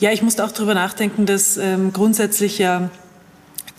[0.00, 2.90] Ja, ich musste auch darüber nachdenken, dass ähm, grundsätzlich ja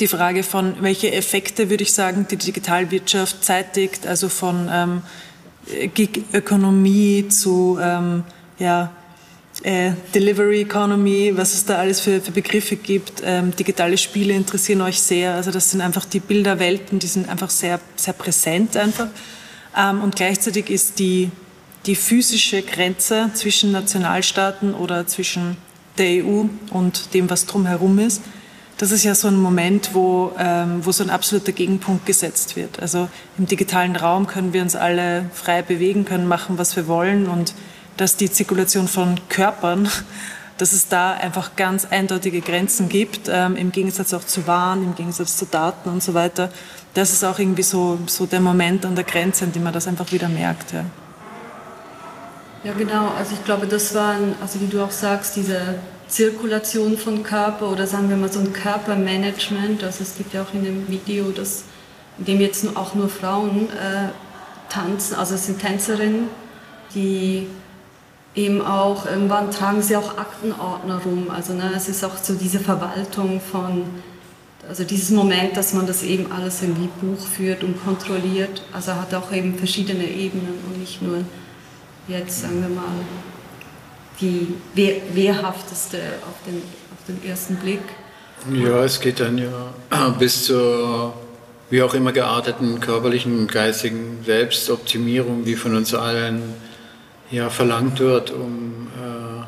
[0.01, 5.01] die Frage von, welche Effekte, würde ich sagen, die Digitalwirtschaft zeitigt, also von ähm,
[5.93, 8.23] Gig-Ökonomie zu ähm,
[8.57, 8.91] ja,
[9.63, 13.21] äh, Delivery Economy, was es da alles für, für Begriffe gibt.
[13.23, 15.35] Ähm, digitale Spiele interessieren euch sehr.
[15.35, 19.07] Also das sind einfach die Bilderwelten, die sind einfach sehr, sehr präsent einfach.
[19.77, 21.29] Ähm, und gleichzeitig ist die,
[21.85, 25.57] die physische Grenze zwischen Nationalstaaten oder zwischen
[25.97, 28.21] der EU und dem, was drumherum ist,
[28.81, 32.81] das ist ja so ein Moment, wo, ähm, wo so ein absoluter Gegenpunkt gesetzt wird.
[32.81, 37.27] Also im digitalen Raum können wir uns alle frei bewegen, können machen, was wir wollen
[37.27, 37.53] und
[37.97, 39.87] dass die Zirkulation von Körpern,
[40.57, 44.95] dass es da einfach ganz eindeutige Grenzen gibt, ähm, im Gegensatz auch zu Waren, im
[44.95, 46.49] Gegensatz zu Daten und so weiter.
[46.95, 49.87] Das ist auch irgendwie so, so der Moment an der Grenze, in dem man das
[49.87, 50.73] einfach wieder merkt.
[50.73, 50.85] Ja.
[52.63, 53.09] Ja, genau.
[53.15, 55.75] Also ich glaube, das waren, also wie du auch sagst, diese
[56.11, 59.81] Zirkulation von Körper oder sagen wir mal so ein Körpermanagement.
[59.83, 61.63] Also es gibt ja auch in dem Video, das,
[62.19, 64.09] in dem jetzt auch nur Frauen äh,
[64.69, 66.27] tanzen, also es sind Tänzerinnen,
[66.93, 67.47] die
[68.35, 71.27] eben auch, irgendwann tragen sie auch Aktenordner rum.
[71.33, 73.85] Also ne, es ist auch so diese Verwaltung von,
[74.67, 78.63] also dieses Moment, dass man das eben alles irgendwie Buch führt und kontrolliert.
[78.73, 81.23] Also hat auch eben verschiedene Ebenen und nicht nur
[82.09, 82.83] jetzt, sagen wir mal,
[84.21, 87.81] die wehr, wehrhafteste auf den, auf den ersten Blick.
[88.53, 89.73] Ja, es geht dann ja
[90.19, 91.13] bis zur
[91.69, 96.41] wie auch immer gearteten körperlichen und geistigen Selbstoptimierung, die von uns allen
[97.29, 99.45] ja verlangt wird, um äh,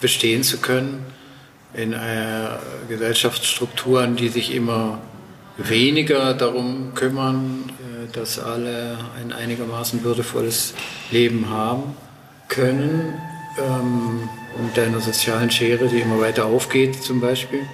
[0.00, 1.04] bestehen zu können
[1.74, 5.00] in einer Gesellschaftsstrukturen, die sich immer
[5.58, 7.70] weniger darum kümmern,
[8.12, 10.74] dass alle ein einigermaßen würdevolles
[11.10, 11.96] Leben haben
[12.48, 13.14] können.
[13.58, 17.66] Ähm, und einer sozialen Schere, die immer weiter aufgeht zum Beispiel,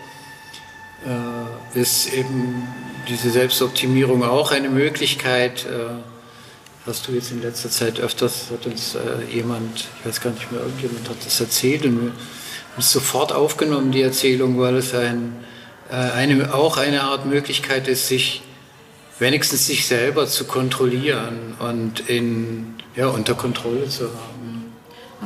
[1.06, 2.66] äh, ist eben
[3.08, 5.66] diese Selbstoptimierung auch eine Möglichkeit.
[5.66, 6.00] Äh,
[6.86, 10.50] hast du jetzt in letzter Zeit öfters, hat uns äh, jemand, ich weiß gar nicht
[10.50, 14.94] mehr, irgendjemand hat das erzählt und wir haben es sofort aufgenommen, die Erzählung, weil es
[14.94, 15.36] ein,
[15.90, 18.42] äh, eine, auch eine Art Möglichkeit ist, sich
[19.18, 24.29] wenigstens sich selber zu kontrollieren und in, ja, unter Kontrolle zu haben.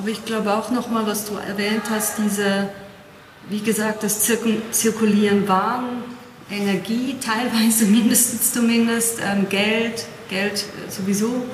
[0.04, 2.68] Aber ich glaube auch nochmal, was du erwähnt hast, diese,
[3.48, 6.04] wie gesagt, das Zirkulieren Waren,
[6.50, 11.46] Energie, teilweise mindestens zumindest, ähm, Geld, Geld äh, sowieso.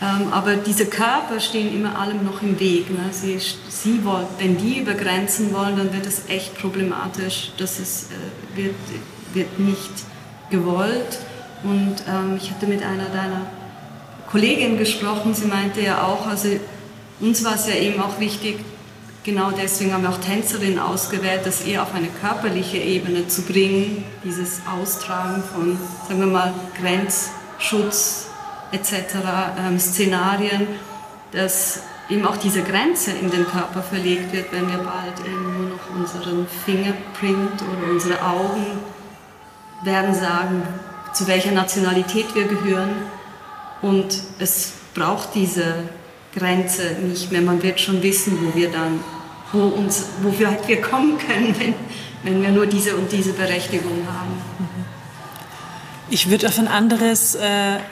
[0.00, 2.88] Ähm, aber diese Körper stehen immer allem noch im Weg.
[2.88, 3.00] Ne?
[3.10, 3.36] Sie,
[3.68, 7.50] sie wollen, wenn die über Grenzen wollen, dann wird es echt problematisch.
[7.58, 8.76] Das äh, wird,
[9.34, 9.90] wird nicht
[10.50, 11.18] gewollt.
[11.64, 13.46] Und ähm, ich hatte mit einer deiner
[14.30, 16.48] Kolleginnen gesprochen, sie meinte ja auch, also
[17.20, 18.58] uns war es ja eben auch wichtig,
[19.24, 24.04] genau deswegen haben wir auch Tänzerinnen ausgewählt, das eher auf eine körperliche Ebene zu bringen,
[24.24, 28.28] dieses Austragen von, sagen wir mal, Grenzschutz
[28.72, 28.94] etc.,
[29.58, 30.66] ähm, Szenarien,
[31.32, 35.76] dass eben auch diese Grenze in den Körper verlegt wird, wenn wir bald eben nur
[35.76, 38.64] noch unseren Fingerprint oder unsere Augen
[39.82, 40.62] werden sagen,
[41.12, 42.90] zu welcher Nationalität wir gehören.
[43.82, 45.74] Und es braucht diese
[46.34, 47.40] Grenze nicht mehr.
[47.40, 49.00] Man wird schon wissen, wo wir dann,
[49.52, 51.74] wo, uns, wo wir, halt wir kommen können, wenn,
[52.22, 54.58] wenn wir nur diese und diese Berechtigung haben.
[56.10, 57.40] Ich würde auf ein anderes, äh,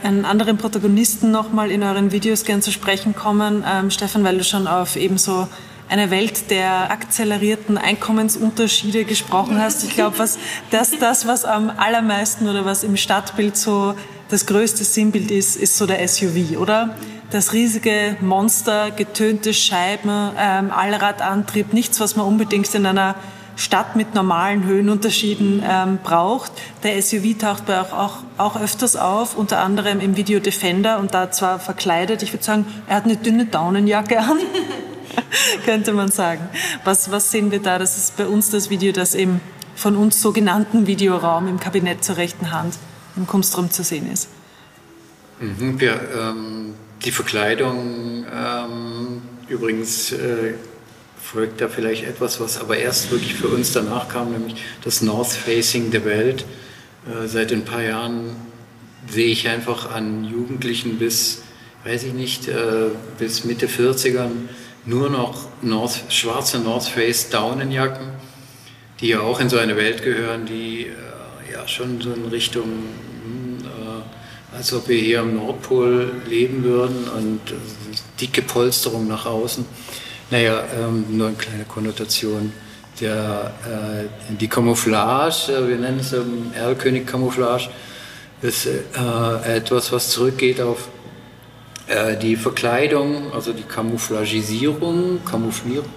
[0.02, 4.44] einen anderen Protagonisten nochmal in euren Videos gern zu sprechen kommen, ähm, Stefan, weil du
[4.44, 5.48] schon auf ebenso
[5.88, 9.84] eine Welt der akzelerierten Einkommensunterschiede gesprochen hast.
[9.84, 10.38] Ich glaube, was
[10.70, 13.94] das, das, was am allermeisten oder was im Stadtbild so
[14.28, 16.96] das größte Sinnbild ist, ist so der SUV, oder?
[17.30, 23.16] Das riesige Monster, getönte Scheiben, ähm, Allradantrieb, nichts, was man unbedingt in einer
[23.56, 26.52] Stadt mit normalen Höhenunterschieden ähm, braucht.
[26.82, 31.14] Der SUV taucht bei auch, auch, auch öfters auf, unter anderem im Video Defender und
[31.14, 32.22] da zwar verkleidet.
[32.22, 34.38] Ich würde sagen, er hat eine dünne Daunenjacke an,
[35.64, 36.48] könnte man sagen.
[36.84, 37.78] Was, was sehen wir da?
[37.78, 39.40] Das ist bei uns das Video, das im
[39.76, 42.74] von uns sogenannten Videoraum im Kabinett zur rechten Hand
[43.14, 44.28] im Kunstraum zu sehen ist.
[45.38, 50.54] Mhm, wir, ähm, die Verkleidung ähm, übrigens äh,
[51.20, 55.32] folgt da vielleicht etwas, was aber erst wirklich für uns danach kam, nämlich das North
[55.32, 56.44] Facing der Welt.
[57.06, 58.36] Äh, seit ein paar Jahren
[59.08, 61.42] sehe ich einfach an Jugendlichen bis,
[61.84, 64.30] weiß ich nicht, äh, bis Mitte 40ern
[64.84, 68.08] nur noch North, schwarze North Face Daunenjacken,
[69.00, 72.84] die ja auch in so eine Welt gehören, die äh, ja schon so in Richtung,
[74.56, 77.54] als ob wir hier am Nordpol leben würden und äh,
[78.20, 79.64] dicke Polsterung nach außen.
[80.30, 82.52] Naja, ähm, nur eine kleine Konnotation.
[83.00, 87.68] Der, äh, die Camouflage, äh, wir nennen es ähm, Erlkönig-Camouflage,
[88.42, 90.88] ist äh, etwas, was zurückgeht auf
[91.86, 95.88] äh, die Verkleidung, also die Camouflagisierung, Camouflierung,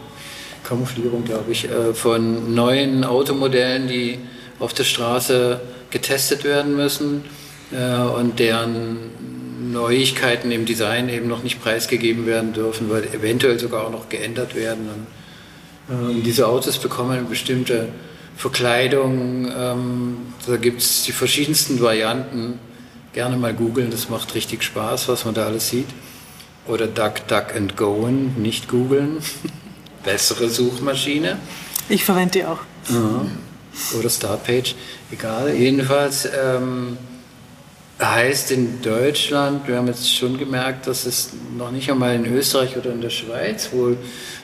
[0.63, 4.19] Camouflierung glaube ich, äh, von neuen Automodellen, die
[4.59, 7.23] auf der Straße getestet werden müssen
[7.71, 8.97] und deren
[9.71, 14.55] Neuigkeiten im Design eben noch nicht preisgegeben werden dürfen, weil eventuell sogar auch noch geändert
[14.55, 14.89] werden.
[14.89, 17.89] Und, ähm, diese Autos bekommen eine bestimmte
[18.37, 19.51] Verkleidung.
[19.55, 22.59] Ähm, da gibt es die verschiedensten Varianten.
[23.13, 25.87] Gerne mal googeln, das macht richtig Spaß, was man da alles sieht.
[26.67, 29.17] Oder Duck, Duck and Goen, nicht googeln.
[30.03, 31.37] Bessere Suchmaschine.
[31.89, 32.59] Ich verwende die auch.
[33.97, 34.75] Oder Startpage,
[35.11, 35.53] egal.
[35.53, 36.25] Jedenfalls.
[36.25, 36.97] Ähm,
[38.01, 42.77] heißt in Deutschland, wir haben jetzt schon gemerkt, dass es noch nicht einmal in Österreich
[42.77, 43.97] oder in der Schweiz wohl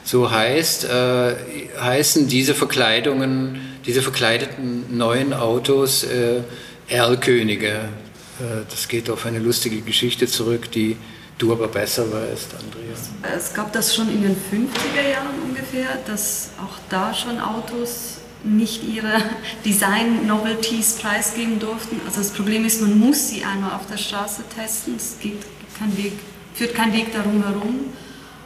[0.04, 1.34] so heißt, äh,
[1.80, 6.42] heißen diese Verkleidungen, diese verkleideten neuen Autos äh,
[6.88, 7.68] Erlkönige.
[7.68, 10.96] Äh, das geht auf eine lustige Geschichte zurück, die
[11.38, 13.10] du aber besser weißt, Andreas.
[13.36, 18.15] Es gab das schon in den 50er Jahren ungefähr, dass auch da schon Autos
[18.46, 19.22] nicht ihre
[19.64, 22.00] Design-Novelties preisgeben durften.
[22.06, 24.94] Also das Problem ist, man muss sie einmal auf der Straße testen.
[24.96, 25.42] Es geht
[25.78, 26.12] kein Weg,
[26.54, 27.80] führt kein Weg darum herum.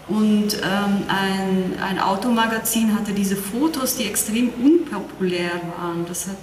[0.09, 6.05] Und ähm, ein, ein Automagazin hatte diese Fotos, die extrem unpopulär waren.
[6.07, 6.37] Das hat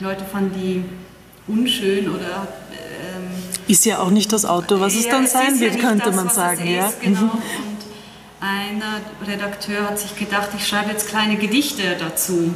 [0.00, 0.84] die Leute fanden die
[1.46, 3.28] unschön oder ähm,
[3.68, 6.28] ist ja auch nicht das Auto, was es dann sein wird, ja könnte das, man
[6.30, 6.66] sagen.
[6.66, 6.88] ja.
[6.88, 7.30] Ist, genau.
[8.40, 12.54] Einer Redakteur hat sich gedacht, ich schreibe jetzt kleine Gedichte dazu.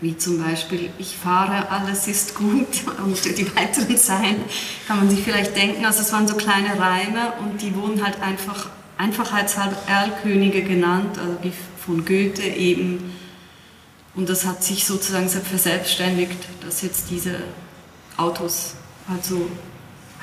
[0.00, 2.68] Wie zum Beispiel, ich fahre, alles ist gut.
[3.04, 4.44] Und die weiteren Zeilen
[4.86, 5.84] kann man sich vielleicht denken.
[5.84, 11.36] Also es waren so kleine Reime und die wurden halt einfach einfachheitshalber Erlkönige genannt, also
[11.42, 11.52] wie
[11.84, 13.12] von Goethe eben.
[14.14, 17.36] Und das hat sich sozusagen verselbstständigt, dass jetzt diese
[18.16, 18.74] Autos
[19.08, 19.50] halt so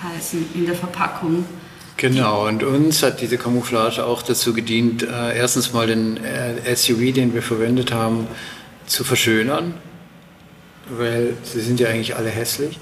[0.02, 1.46] heißen in der Verpackung.
[2.00, 7.14] Genau, und uns hat diese Camouflage auch dazu gedient, äh, erstens mal den äh, SUV,
[7.14, 8.26] den wir verwendet haben,
[8.86, 9.74] zu verschönern,
[10.90, 12.80] weil sie sind ja eigentlich alle hässlich.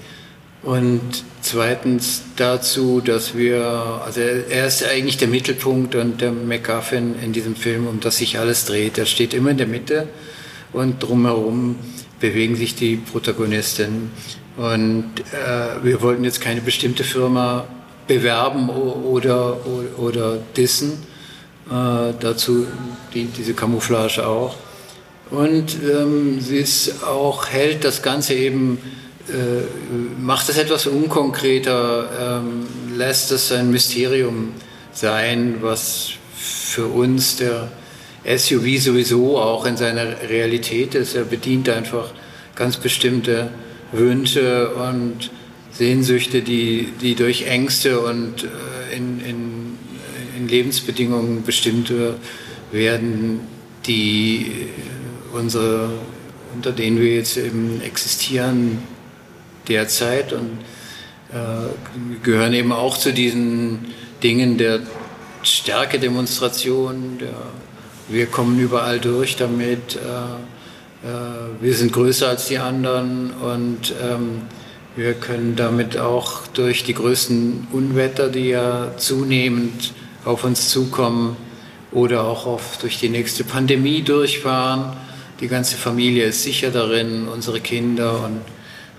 [0.62, 3.64] Und zweitens dazu, dass wir,
[4.04, 8.38] also er ist eigentlich der Mittelpunkt und der MacGuffin in diesem Film, um das sich
[8.38, 8.98] alles dreht.
[8.98, 10.06] Er steht immer in der Mitte
[10.72, 11.74] und drumherum
[12.20, 14.12] bewegen sich die Protagonisten.
[14.56, 17.66] Und äh, wir wollten jetzt keine bestimmte Firma
[18.08, 20.94] bewerben oder, oder, oder dissen.
[21.70, 22.66] Äh, dazu
[23.14, 24.56] dient diese Camouflage auch.
[25.30, 28.78] Und ähm, sie ist auch, hält das Ganze eben,
[29.28, 32.66] äh, macht es etwas unkonkreter, ähm,
[32.96, 34.54] lässt es ein Mysterium
[34.92, 37.68] sein, was für uns der
[38.24, 41.14] SUV sowieso auch in seiner Realität ist.
[41.14, 42.10] Er bedient einfach
[42.54, 43.50] ganz bestimmte
[43.92, 45.30] Wünsche und
[45.78, 49.78] Sehnsüchte, die, die durch Ängste und äh, in, in,
[50.36, 51.92] in Lebensbedingungen bestimmt
[52.72, 53.40] werden,
[53.86, 54.50] die
[55.32, 55.90] unsere,
[56.54, 58.78] unter denen wir jetzt eben existieren
[59.68, 60.58] derzeit und
[61.32, 63.86] äh, gehören eben auch zu diesen
[64.22, 64.80] Dingen der
[65.42, 67.34] Stärkedemonstration, der,
[68.08, 74.42] wir kommen überall durch damit, äh, äh, wir sind größer als die anderen und ähm,
[74.98, 79.92] wir können damit auch durch die größten Unwetter, die ja zunehmend
[80.24, 81.36] auf uns zukommen,
[81.92, 84.96] oder auch auf, durch die nächste Pandemie durchfahren.
[85.40, 88.40] Die ganze Familie ist sicher darin, unsere Kinder und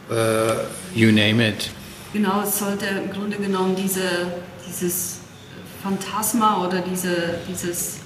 [0.10, 0.54] uh,
[0.96, 1.70] you name it.
[2.14, 4.02] Genau, es sollte im Grunde genommen diese,
[4.68, 5.20] dieses
[5.84, 8.00] Phantasma oder diese, dieses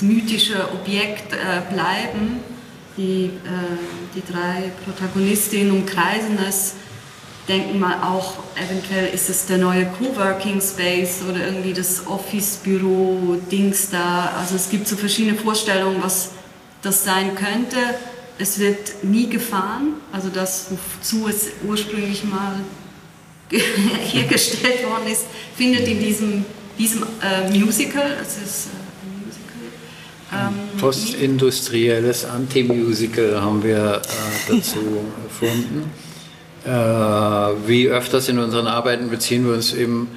[0.00, 2.40] mythische Objekt äh, bleiben.
[2.96, 3.30] Die, äh,
[4.14, 6.74] die drei Protagonistinnen umkreisen es,
[7.48, 14.32] denken mal auch, eventuell ist es der neue Coworking Space oder irgendwie das Office-Büro-Dings da.
[14.38, 16.30] Also es gibt so verschiedene Vorstellungen, was
[16.82, 17.76] das sein könnte.
[18.38, 22.60] Es wird nie gefahren, also das, wozu es ursprünglich mal
[23.50, 25.24] hergestellt worden ist,
[25.56, 26.44] findet in diesem,
[26.78, 30.62] diesem äh, Musical, es ist äh, ein Musical.
[30.72, 34.78] Ähm, Postindustrielles Anti-Musical haben wir äh, dazu
[35.24, 35.90] erfunden.
[36.64, 40.08] Äh, wie öfters in unseren Arbeiten beziehen wir uns eben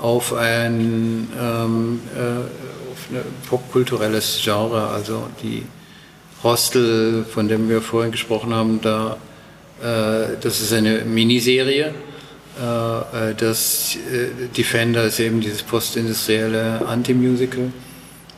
[0.00, 5.64] auf ein ähm, äh, auf ein popkulturelles Genre, also die
[6.42, 9.16] Hostel, von dem wir vorhin gesprochen haben, da,
[9.80, 11.94] äh, das ist eine Miniserie.
[12.60, 17.72] Äh, äh das äh, Defender ist eben dieses postindustrielle Anti-Musical.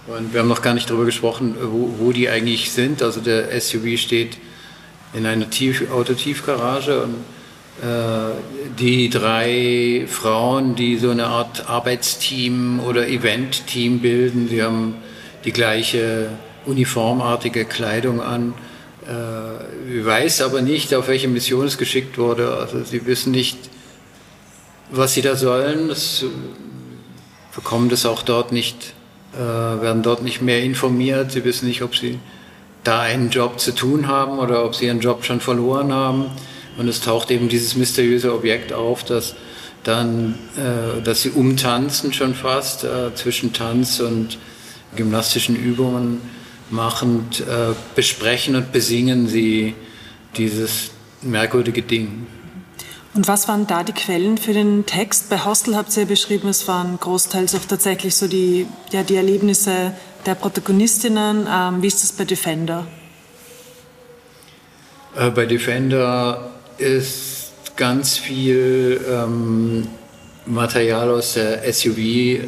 [0.06, 3.02] Und wir haben noch gar nicht darüber gesprochen, wo, wo, die eigentlich sind.
[3.02, 4.36] Also der SUV steht
[5.14, 7.14] in einer Tief Autotiefgarage und
[8.78, 14.94] die drei Frauen, die so eine Art Arbeitsteam oder Eventteam bilden, sie haben
[15.44, 16.30] die gleiche
[16.66, 18.54] uniformartige Kleidung an.
[19.06, 22.56] Äh, weiß aber nicht, auf welche Mission es geschickt wurde.
[22.56, 23.58] Also sie wissen nicht,
[24.90, 25.88] was sie da sollen.
[25.88, 26.26] Das, äh,
[27.54, 28.94] bekommen das auch dort nicht,
[29.34, 31.32] äh, werden dort nicht mehr informiert.
[31.32, 32.18] Sie wissen nicht, ob sie
[32.82, 36.30] da einen Job zu tun haben oder ob sie ihren Job schon verloren haben.
[36.76, 39.34] Und es taucht eben dieses mysteriöse Objekt auf, das
[39.84, 44.38] dann, äh, dass sie umtanzen schon fast äh, zwischen Tanz und
[44.96, 46.20] gymnastischen Übungen
[46.70, 49.74] machend äh, besprechen und besingen sie
[50.36, 50.90] dieses
[51.22, 52.26] merkwürdige Ding.
[53.14, 55.30] Und was waren da die Quellen für den Text?
[55.30, 59.14] Bei Hostel habt ihr ja beschrieben, es waren großteils auch tatsächlich so die, ja, die
[59.14, 59.92] Erlebnisse
[60.26, 61.46] der Protagonistinnen.
[61.48, 62.86] Ähm, wie ist das bei Defender?
[65.16, 69.88] Äh, bei Defender ist ganz viel ähm,
[70.46, 72.42] Material aus der SUV-Werbung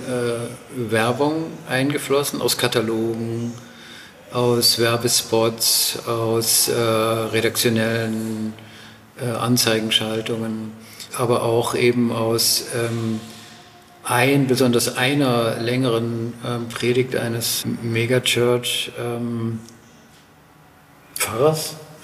[1.69, 3.53] äh, eingeflossen, aus Katalogen,
[4.33, 8.53] aus Werbespots, aus äh, redaktionellen
[9.21, 10.73] äh, Anzeigenschaltungen,
[11.17, 13.21] aber auch eben aus ähm,
[14.05, 19.59] ein, besonders einer längeren ähm, Predigt eines Megachurch ähm.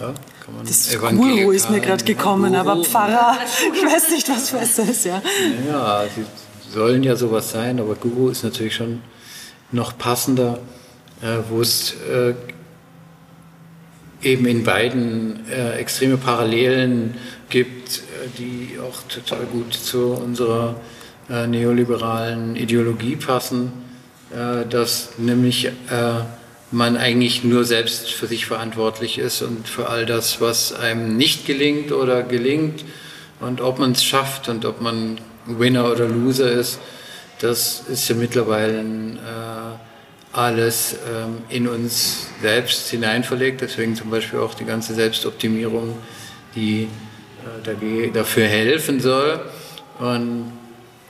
[0.00, 0.14] Ja,
[0.64, 3.38] das Guru ist mir gerade gekommen, aber Pfarrer,
[3.72, 5.04] ich weiß nicht, was besser ist.
[5.04, 5.22] Ja.
[5.68, 6.24] ja, sie
[6.72, 9.02] sollen ja sowas sein, aber Guru ist natürlich schon
[9.70, 10.58] noch passender.
[11.22, 12.34] Äh, wo es äh,
[14.22, 17.14] eben in beiden äh, extreme Parallelen
[17.48, 18.02] gibt,
[18.38, 20.76] die auch total gut zu unserer
[21.28, 23.72] neoliberalen Ideologie passen,
[24.70, 25.70] dass nämlich
[26.72, 31.46] man eigentlich nur selbst für sich verantwortlich ist und für all das, was einem nicht
[31.46, 32.84] gelingt oder gelingt
[33.40, 36.78] und ob man es schafft und ob man Winner oder Loser ist,
[37.40, 39.18] das ist ja mittlerweile ein
[40.32, 43.60] alles ähm, in uns selbst hineinverlegt.
[43.60, 45.96] Deswegen zum Beispiel auch die ganze Selbstoptimierung,
[46.54, 46.88] die
[47.64, 49.40] äh, dafür helfen soll.
[49.98, 50.52] Und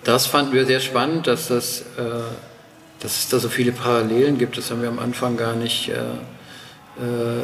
[0.04, 2.51] das fanden wir sehr spannend, dass, das, äh,
[3.02, 4.56] dass es da so viele Parallelen gibt.
[4.56, 5.94] Das haben wir am Anfang gar nicht, äh,
[7.02, 7.42] äh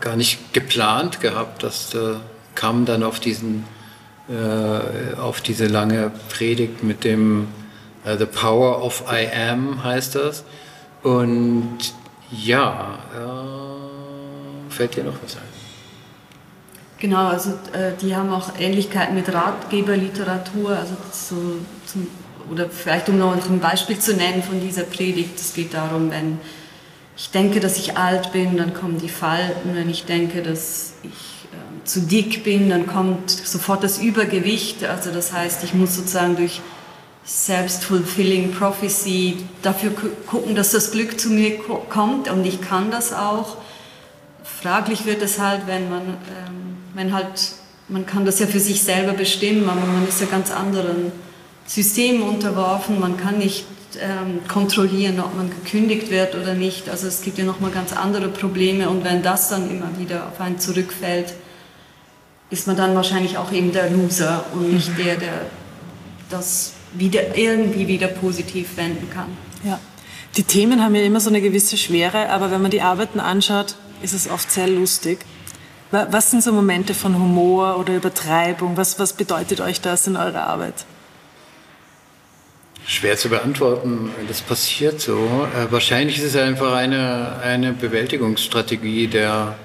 [0.00, 1.62] gar, nicht geplant gehabt.
[1.62, 2.14] Das äh,
[2.54, 3.64] kam dann auf, diesen,
[4.28, 7.48] äh, auf diese lange Predigt mit dem
[8.04, 10.44] Uh, the Power of I Am heißt das.
[11.02, 11.78] Und
[12.30, 15.42] ja, äh, fällt dir noch was ein?
[16.98, 21.36] Genau, also äh, die haben auch Ähnlichkeiten mit Ratgeberliteratur, also so
[21.86, 22.08] zum,
[22.50, 26.38] oder vielleicht um noch ein Beispiel zu nennen von dieser Predigt, es geht darum, wenn
[27.16, 31.10] ich denke, dass ich alt bin, dann kommen die Falten, wenn ich denke, dass ich
[31.10, 36.36] äh, zu dick bin, dann kommt sofort das Übergewicht, also das heißt, ich muss sozusagen
[36.36, 36.60] durch
[37.24, 39.92] Selbst-fulfilling Prophecy, dafür
[40.26, 41.56] gucken, dass das Glück zu mir
[41.88, 43.58] kommt und ich kann das auch.
[44.42, 47.52] Fraglich wird es halt, wenn man, ähm, wenn halt,
[47.88, 51.12] man kann das ja für sich selber bestimmen, aber man ist ja ganz anderen
[51.66, 53.64] Systemen unterworfen, man kann nicht
[54.00, 56.88] ähm, kontrollieren, ob man gekündigt wird oder nicht.
[56.88, 60.40] Also es gibt ja nochmal ganz andere Probleme und wenn das dann immer wieder auf
[60.40, 61.34] einen zurückfällt,
[62.50, 65.02] ist man dann wahrscheinlich auch eben der Loser und nicht mhm.
[65.02, 65.46] der, der
[66.28, 69.28] das wieder irgendwie wieder positiv wenden kann.
[69.64, 69.78] Ja.
[70.36, 73.76] Die Themen haben ja immer so eine gewisse Schwere, aber wenn man die Arbeiten anschaut,
[74.02, 75.18] ist es oft sehr lustig.
[75.90, 78.78] Was sind so Momente von Humor oder Übertreibung?
[78.78, 80.86] Was, was bedeutet euch das in eurer Arbeit?
[82.86, 85.16] Schwer zu beantworten, das passiert so.
[85.54, 89.56] Äh, wahrscheinlich ist es einfach eine, eine Bewältigungsstrategie der,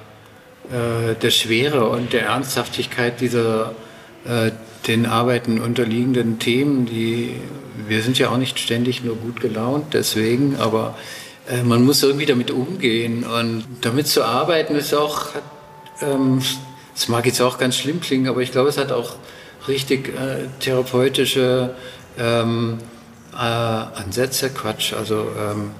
[0.69, 3.73] äh, der Schwere und der Ernsthaftigkeit dieser
[4.25, 4.51] äh,
[4.87, 6.85] den Arbeiten unterliegenden Themen.
[6.85, 7.35] Die,
[7.87, 10.95] wir sind ja auch nicht ständig nur gut gelaunt deswegen, aber
[11.49, 13.23] äh, man muss irgendwie damit umgehen.
[13.23, 15.27] Und damit zu arbeiten ist auch,
[16.01, 16.41] ähm,
[16.93, 19.15] das mag jetzt auch ganz schlimm klingen, aber ich glaube, es hat auch
[19.67, 21.73] richtig äh, therapeutische
[22.17, 22.77] ähm,
[23.33, 25.71] äh, Ansätze, Quatsch, also ähm,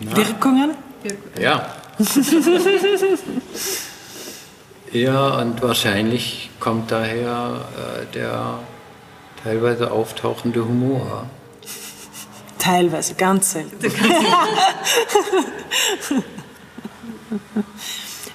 [0.00, 0.74] Wirkungen?
[1.38, 1.74] Ja.
[4.92, 8.58] ja, und wahrscheinlich kommt daher äh, der
[9.42, 11.26] teilweise auftauchende Humor.
[12.58, 13.78] Teilweise, ganz selten.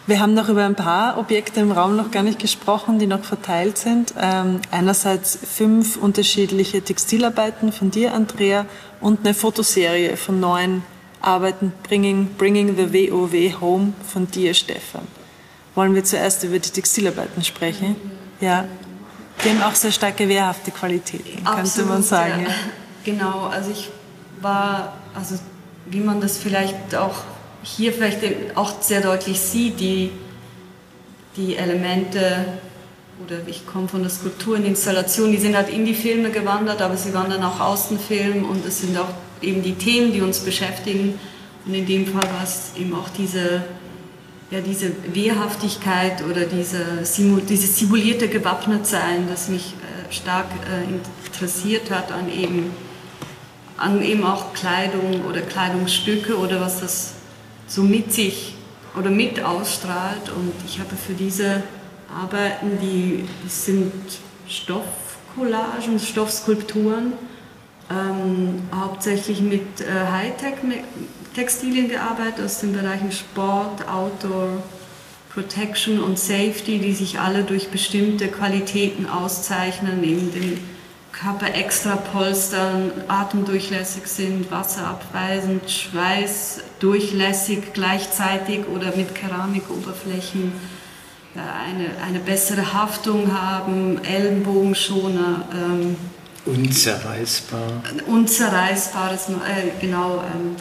[0.08, 3.24] Wir haben noch über ein paar Objekte im Raum noch gar nicht gesprochen, die noch
[3.24, 4.14] verteilt sind.
[4.20, 8.66] Ähm, einerseits fünf unterschiedliche Textilarbeiten von dir, Andrea,
[9.00, 10.84] und eine Fotoserie von neun
[11.22, 15.08] Arbeiten, Bringing, Bringing the WOW Home von dir, Stefan.
[15.76, 17.96] Wollen wir zuerst über die Textilarbeiten sprechen?
[18.40, 18.66] Ja.
[19.44, 22.46] Die haben auch sehr starke wehrhafte Qualitäten, Absolut, könnte man sagen.
[22.48, 22.54] Ja.
[23.04, 23.90] Genau, also ich
[24.42, 25.36] war, also
[25.86, 27.24] wie man das vielleicht auch
[27.64, 28.20] hier vielleicht
[28.56, 30.12] auch sehr deutlich sieht, die,
[31.38, 32.46] die Elemente,
[33.26, 36.32] oder ich komme von der Skulptur in die Installation, die sind halt in die Filme
[36.32, 40.40] gewandert, aber sie wandern auch Filmen und es sind auch eben die Themen, die uns
[40.40, 41.20] beschäftigen.
[41.66, 43.64] Und in dem Fall war es eben auch diese,
[44.50, 47.04] ja, diese Wehrhaftigkeit oder diese,
[47.48, 52.72] dieses simulierte Gewappnetsein, das mich äh, stark äh, interessiert hat an eben
[53.82, 57.14] an eben auch Kleidung oder Kleidungsstücke oder was das
[57.72, 58.56] so mit sich
[58.98, 60.30] oder mit ausstrahlt.
[60.36, 61.64] Und ich habe für diese
[62.14, 63.94] Arbeiten, die, sind
[64.48, 67.14] Stoffcollagen, Stoffskulpturen,
[67.90, 74.62] ähm, hauptsächlich mit äh, Hightech-Textilien gearbeitet aus den Bereichen Sport, Outdoor,
[75.34, 80.60] Protection und Safety, die sich alle durch bestimmte Qualitäten auszeichnen, neben den
[81.22, 90.52] Körper extra polstern, atemdurchlässig sind, wasserabweisend, schweißdurchlässig gleichzeitig oder mit Keramikoberflächen
[91.36, 95.46] eine, eine bessere Haftung haben, Ellenbogenschoner.
[95.54, 95.96] Ähm,
[96.46, 97.84] unzerreißbar.
[98.08, 100.24] Unzerreißbares, äh, genau.
[100.36, 100.56] Ähm,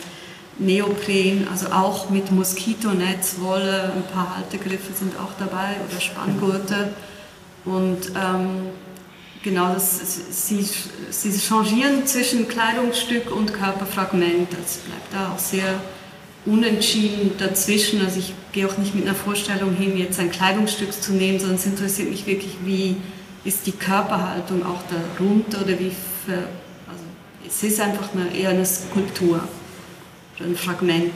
[0.58, 6.92] Neopren, also auch mit Moskitonetz, Wolle, ein paar Haltegriffe sind auch dabei oder Spanngurte.
[7.64, 8.66] Und ähm,
[9.42, 10.62] Genau, das, sie,
[11.10, 14.48] sie changieren zwischen Kleidungsstück und Körperfragment.
[14.52, 15.80] Das bleibt da auch sehr
[16.44, 18.04] unentschieden dazwischen.
[18.04, 21.56] Also ich gehe auch nicht mit einer Vorstellung hin, jetzt ein Kleidungsstück zu nehmen, sondern
[21.56, 22.96] es interessiert mich wirklich, wie
[23.44, 25.92] ist die Körperhaltung auch darunter oder wie
[26.26, 26.34] für,
[26.86, 27.04] also
[27.46, 29.40] es ist einfach eine, eher eine Skulptur
[30.36, 31.14] oder ein Fragment.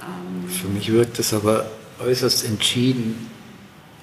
[0.00, 3.30] Ähm für mich wirkt es aber äußerst entschieden,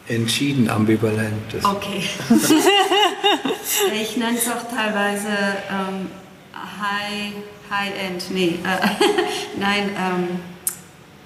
[0.08, 1.56] entschieden ambivalent.
[1.64, 2.04] Okay.
[4.02, 5.28] ich nenne es auch teilweise
[5.70, 6.10] ähm,
[6.54, 7.34] High,
[7.70, 8.88] High End, nee, äh,
[9.60, 10.28] nein, ähm,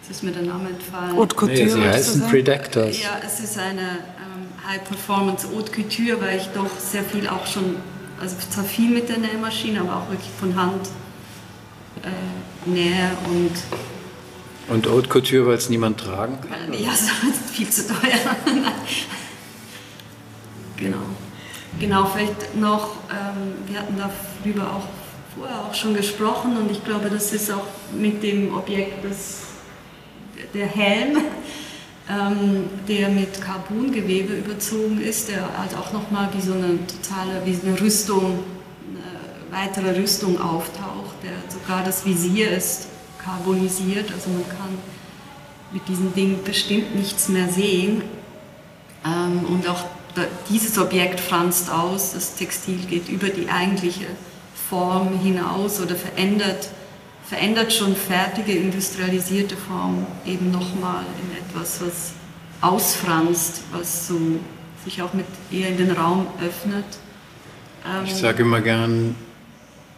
[0.10, 1.18] ist mir der Name entfallen.
[1.18, 1.64] Haute Couture.
[1.64, 3.02] Nee, sie heißen Predactors.
[3.02, 7.46] Ja, es ist eine ähm, High Performance Haute Couture, weil ich doch sehr viel auch
[7.46, 7.76] schon,
[8.22, 10.88] also zwar viel mit der Nähmaschine, aber auch wirklich von Hand
[12.04, 13.52] äh, nähe und
[14.70, 16.74] und Haute Couture, weil es niemand tragen kann?
[16.74, 18.36] Ja, es ist viel zu teuer.
[20.78, 20.97] genau.
[21.80, 24.84] Genau, vielleicht noch, ähm, wir hatten darüber auch
[25.38, 29.41] vorher auch schon gesprochen und ich glaube, das ist auch mit dem Objekt des,
[30.55, 31.18] der Helm,
[32.09, 37.68] ähm, der mit Carbongewebe überzogen ist, der halt auch nochmal wie so eine totale, wie
[37.68, 38.39] eine Rüstung,
[38.89, 42.87] eine weitere Rüstung auftaucht, der sogar das Visier ist
[43.28, 44.78] carbonisiert, also man kann
[45.72, 48.02] mit diesem Ding bestimmt nichts mehr sehen.
[49.06, 49.84] Ähm, und auch
[50.50, 54.08] dieses Objekt franzt aus, das Textil geht über die eigentliche
[54.70, 56.70] Form hinaus oder verändert,
[57.24, 62.14] verändert schon fertige industrialisierte Form eben nochmal in etwas, was
[62.62, 64.20] ausfranst, was so
[64.84, 66.86] sich auch mit eher in den Raum öffnet.
[67.86, 69.16] Ähm ich sage immer gern,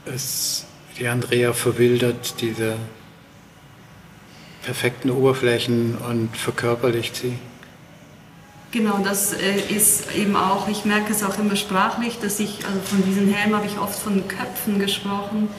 [0.06, 0.66] es,
[0.98, 2.76] die Andrea verwildert diese
[4.70, 7.34] perfekten Oberflächen und verkörperlicht sie.
[8.72, 12.80] Genau, das äh, ist eben auch, ich merke es auch immer sprachlich, dass ich, also
[12.86, 15.50] von diesen Helmen habe ich oft von Köpfen gesprochen,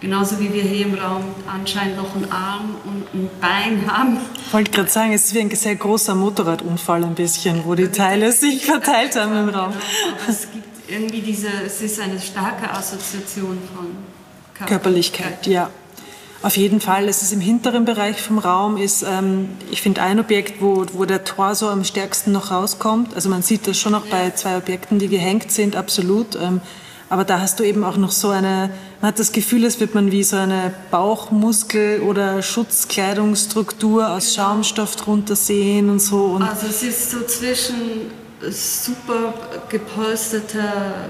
[0.00, 4.18] genauso wie wir hier im Raum anscheinend noch einen Arm und ein Bein haben.
[4.44, 7.86] Ich wollte gerade sagen, es ist wie ein sehr großer Motorradunfall ein bisschen, wo die
[7.86, 9.72] Teile sich verteilt haben im Raum.
[9.72, 15.70] Aber es gibt irgendwie diese, es ist eine starke Assoziation von, Körperlichkeit, ja.
[16.40, 17.08] Auf jeden Fall.
[17.08, 21.04] Es ist im hinteren Bereich vom Raum, ist, ähm, ich finde, ein Objekt, wo, wo
[21.04, 23.14] der Torso am stärksten noch rauskommt.
[23.16, 26.36] Also man sieht das schon noch bei zwei Objekten, die gehängt sind, absolut.
[26.36, 26.60] Ähm,
[27.10, 28.70] aber da hast du eben auch noch so eine,
[29.00, 34.94] man hat das Gefühl, es wird man wie so eine Bauchmuskel- oder Schutzkleidungsstruktur aus Schaumstoff
[34.94, 36.24] drunter sehen und so.
[36.24, 38.12] Und also es ist so zwischen
[38.50, 39.34] super
[39.68, 41.08] gepolsterter,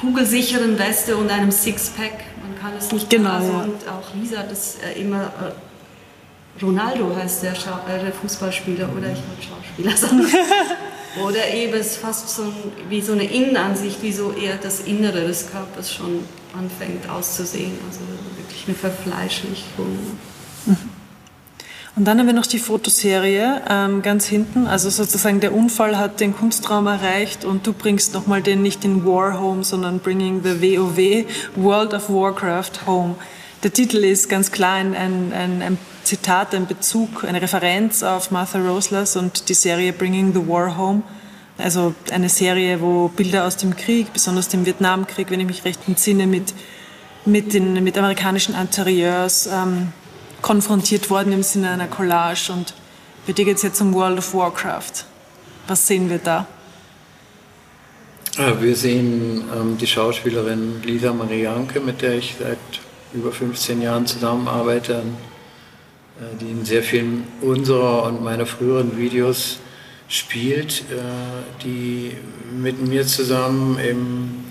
[0.00, 2.24] kugelsicheren Weste und einem Sixpack.
[2.66, 3.30] Man kann es nicht genau.
[3.30, 9.12] Also, und auch Lisa, das äh, immer äh, Ronaldo heißt der, Schau äh, Fußballspieler oder
[9.12, 10.26] ich wollte Schauspieler sagen.
[11.24, 12.52] Oder eben es fast so
[12.88, 16.24] wie so eine Innenansicht, wie so eher das Innere des Körpers schon
[16.58, 17.72] anfängt auszusehen.
[17.88, 18.00] Also
[18.36, 19.98] wirklich eine Verfleischlichung.
[21.96, 24.66] Und dann haben wir noch die Fotoserie ähm, ganz hinten.
[24.66, 29.06] Also sozusagen der Unfall hat den Kunstraum erreicht und du bringst nochmal den nicht in
[29.06, 31.24] War Home, sondern Bringing the WoW,
[31.56, 33.14] World of Warcraft Home.
[33.62, 38.30] Der Titel ist ganz klar ein, ein, ein, ein Zitat, ein Bezug, eine Referenz auf
[38.30, 41.02] Martha Roslas und die Serie Bringing the War Home.
[41.56, 45.80] Also eine Serie, wo Bilder aus dem Krieg, besonders dem Vietnamkrieg, wenn ich mich recht
[45.88, 46.52] entsinne, mit,
[47.24, 49.94] mit, den, mit amerikanischen Interieurs ähm,
[50.46, 52.52] konfrontiert worden im Sinne einer Collage.
[52.52, 52.72] Und
[53.26, 55.04] bei dir geht es jetzt um World of Warcraft.
[55.66, 56.46] Was sehen wir da?
[58.60, 62.58] Wir sehen ähm, die Schauspielerin Lisa Marianke, mit der ich seit
[63.12, 65.02] über 15 Jahren zusammenarbeite.
[66.20, 69.58] Äh, die in sehr vielen unserer und meiner früheren Videos
[70.08, 72.12] spielt, äh, die
[72.56, 74.44] mit mir zusammen im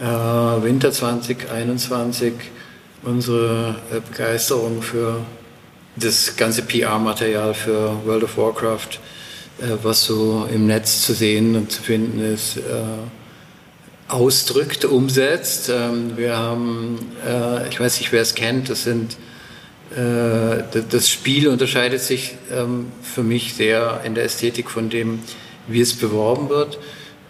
[0.00, 2.34] äh, Winter 2021
[3.02, 3.76] unsere
[4.10, 5.20] Begeisterung für
[5.96, 9.00] das ganze PR-Material für World of Warcraft,
[9.82, 12.58] was so im Netz zu sehen und zu finden ist,
[14.06, 15.68] ausdrückt, umsetzt.
[15.68, 16.98] Ähm, wir haben,
[17.68, 19.16] ich weiß nicht, wer es kennt, das sind
[19.90, 25.20] äh, das Spiel unterscheidet sich ähm, für mich sehr in der Ästhetik von dem,
[25.66, 26.78] wie es beworben wird.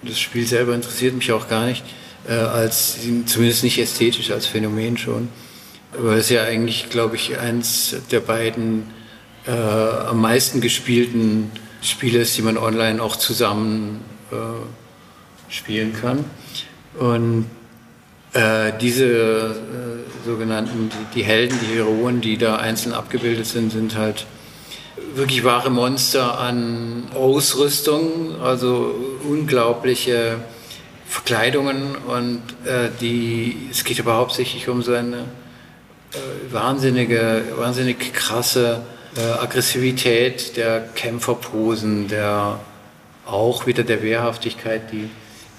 [0.03, 1.85] Das Spiel selber interessiert mich auch gar nicht,
[2.29, 2.97] äh, als
[3.27, 5.29] zumindest nicht ästhetisch als Phänomen schon.
[5.93, 8.85] Weil es ja eigentlich, glaube ich, eins der beiden
[9.47, 14.37] äh, am meisten gespielten Spiele ist, die man online auch zusammen äh,
[15.49, 16.25] spielen kann.
[16.99, 17.47] Und
[18.35, 23.97] äh, diese äh, sogenannten, die, die, Helden, die Heroen, die da einzeln abgebildet sind, sind
[23.97, 24.27] halt
[25.15, 30.39] wirklich wahre Monster an Ausrüstung, also unglaubliche
[31.07, 35.23] Verkleidungen und äh, die, es geht aber hauptsächlich um so eine äh,
[36.51, 38.81] wahnsinnige, wahnsinnig krasse
[39.17, 42.61] äh, Aggressivität der Kämpferposen, der
[43.27, 45.11] auch wieder der Wehrhaftigkeit, die,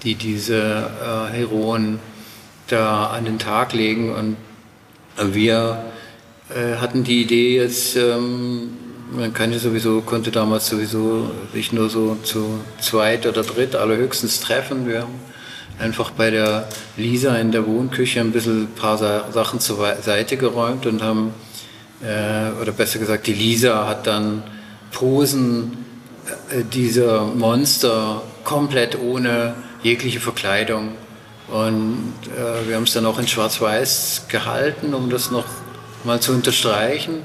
[0.02, 2.00] die diese äh, Heroen
[2.68, 4.12] da an den Tag legen.
[4.14, 4.36] Und
[5.34, 5.84] wir
[6.48, 8.76] äh, hatten die Idee jetzt, ähm,
[9.12, 14.40] man kann ja sowieso, konnte damals sowieso sich nur so zu zweit oder dritt allerhöchstens
[14.40, 14.86] treffen.
[14.86, 15.20] Wir haben
[15.80, 20.86] einfach bei der Lisa in der Wohnküche ein bisschen ein paar Sachen zur Seite geräumt
[20.86, 21.32] und haben,
[22.02, 24.42] äh, oder besser gesagt, die Lisa hat dann
[24.92, 25.78] Posen
[26.50, 30.92] äh, dieser Monster komplett ohne jegliche Verkleidung
[31.50, 35.46] und äh, wir haben es dann auch in Schwarz-Weiß gehalten, um das noch
[36.04, 37.22] mal zu unterstreichen.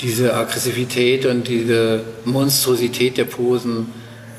[0.00, 3.92] Diese Aggressivität und diese Monstrosität der Posen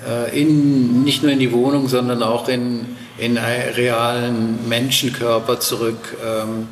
[0.07, 6.67] äh, in, nicht nur in die Wohnung, sondern auch in, in einen realen Menschenkörper zurückgeholt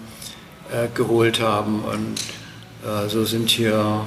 [1.39, 1.83] ähm, äh, haben.
[1.83, 2.15] Und
[2.85, 4.05] äh, so sind hier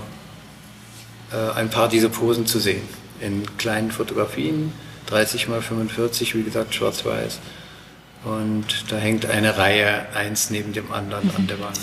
[1.32, 2.82] äh, ein paar dieser Posen zu sehen.
[3.20, 4.72] In kleinen Fotografien,
[5.06, 7.40] 30 mal 45, wie gesagt, schwarz-weiß.
[8.24, 11.78] Und da hängt eine Reihe eins neben dem anderen an der Wand.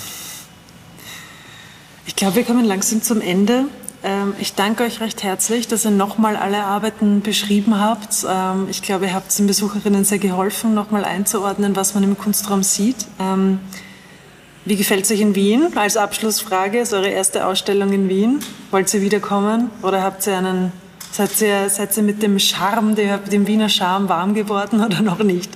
[2.06, 3.66] Ich glaube, wir kommen langsam zum Ende.
[4.08, 8.26] Ähm, ich danke euch recht herzlich, dass ihr nochmal alle Arbeiten beschrieben habt.
[8.28, 12.64] Ähm, ich glaube, ihr habt den Besucherinnen sehr geholfen, nochmal einzuordnen, was man im Kunstraum
[12.64, 13.06] sieht.
[13.20, 13.60] Ähm,
[14.64, 15.76] wie gefällt es euch in Wien?
[15.76, 18.40] Als Abschlussfrage, ist eure erste Ausstellung in Wien.
[18.72, 20.72] Wollt ihr wiederkommen oder habt ihr einen,
[21.12, 25.52] seid ihr, seid ihr mit dem Charme, dem Wiener Charme warm geworden oder noch nicht?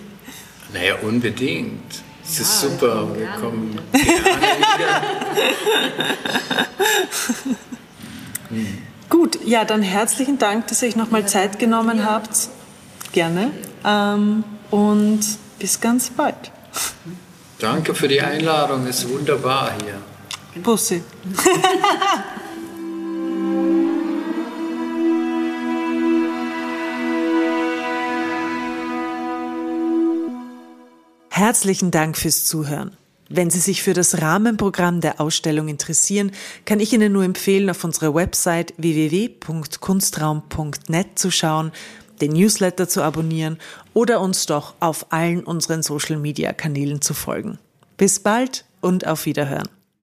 [0.73, 2.03] Naja, unbedingt.
[2.25, 3.07] Es ja, ist super.
[3.15, 4.11] Wir kommen gerne
[4.67, 5.01] wieder.
[9.09, 12.05] Gut, ja, dann herzlichen Dank, dass ihr euch nochmal Zeit genommen ja.
[12.05, 12.49] habt.
[13.11, 13.51] Gerne.
[13.85, 15.19] Ähm, und
[15.59, 16.51] bis ganz bald.
[17.59, 20.01] Danke für die Einladung, es ist wunderbar hier.
[20.63, 21.03] Pussy.
[31.29, 32.95] Herzlichen Dank fürs Zuhören.
[33.33, 36.33] Wenn Sie sich für das Rahmenprogramm der Ausstellung interessieren,
[36.65, 41.71] kann ich Ihnen nur empfehlen, auf unserer Website www.kunstraum.net zu schauen,
[42.19, 43.57] den Newsletter zu abonnieren
[43.93, 47.57] oder uns doch auf allen unseren Social-Media-Kanälen zu folgen.
[47.95, 49.69] Bis bald und auf Wiederhören.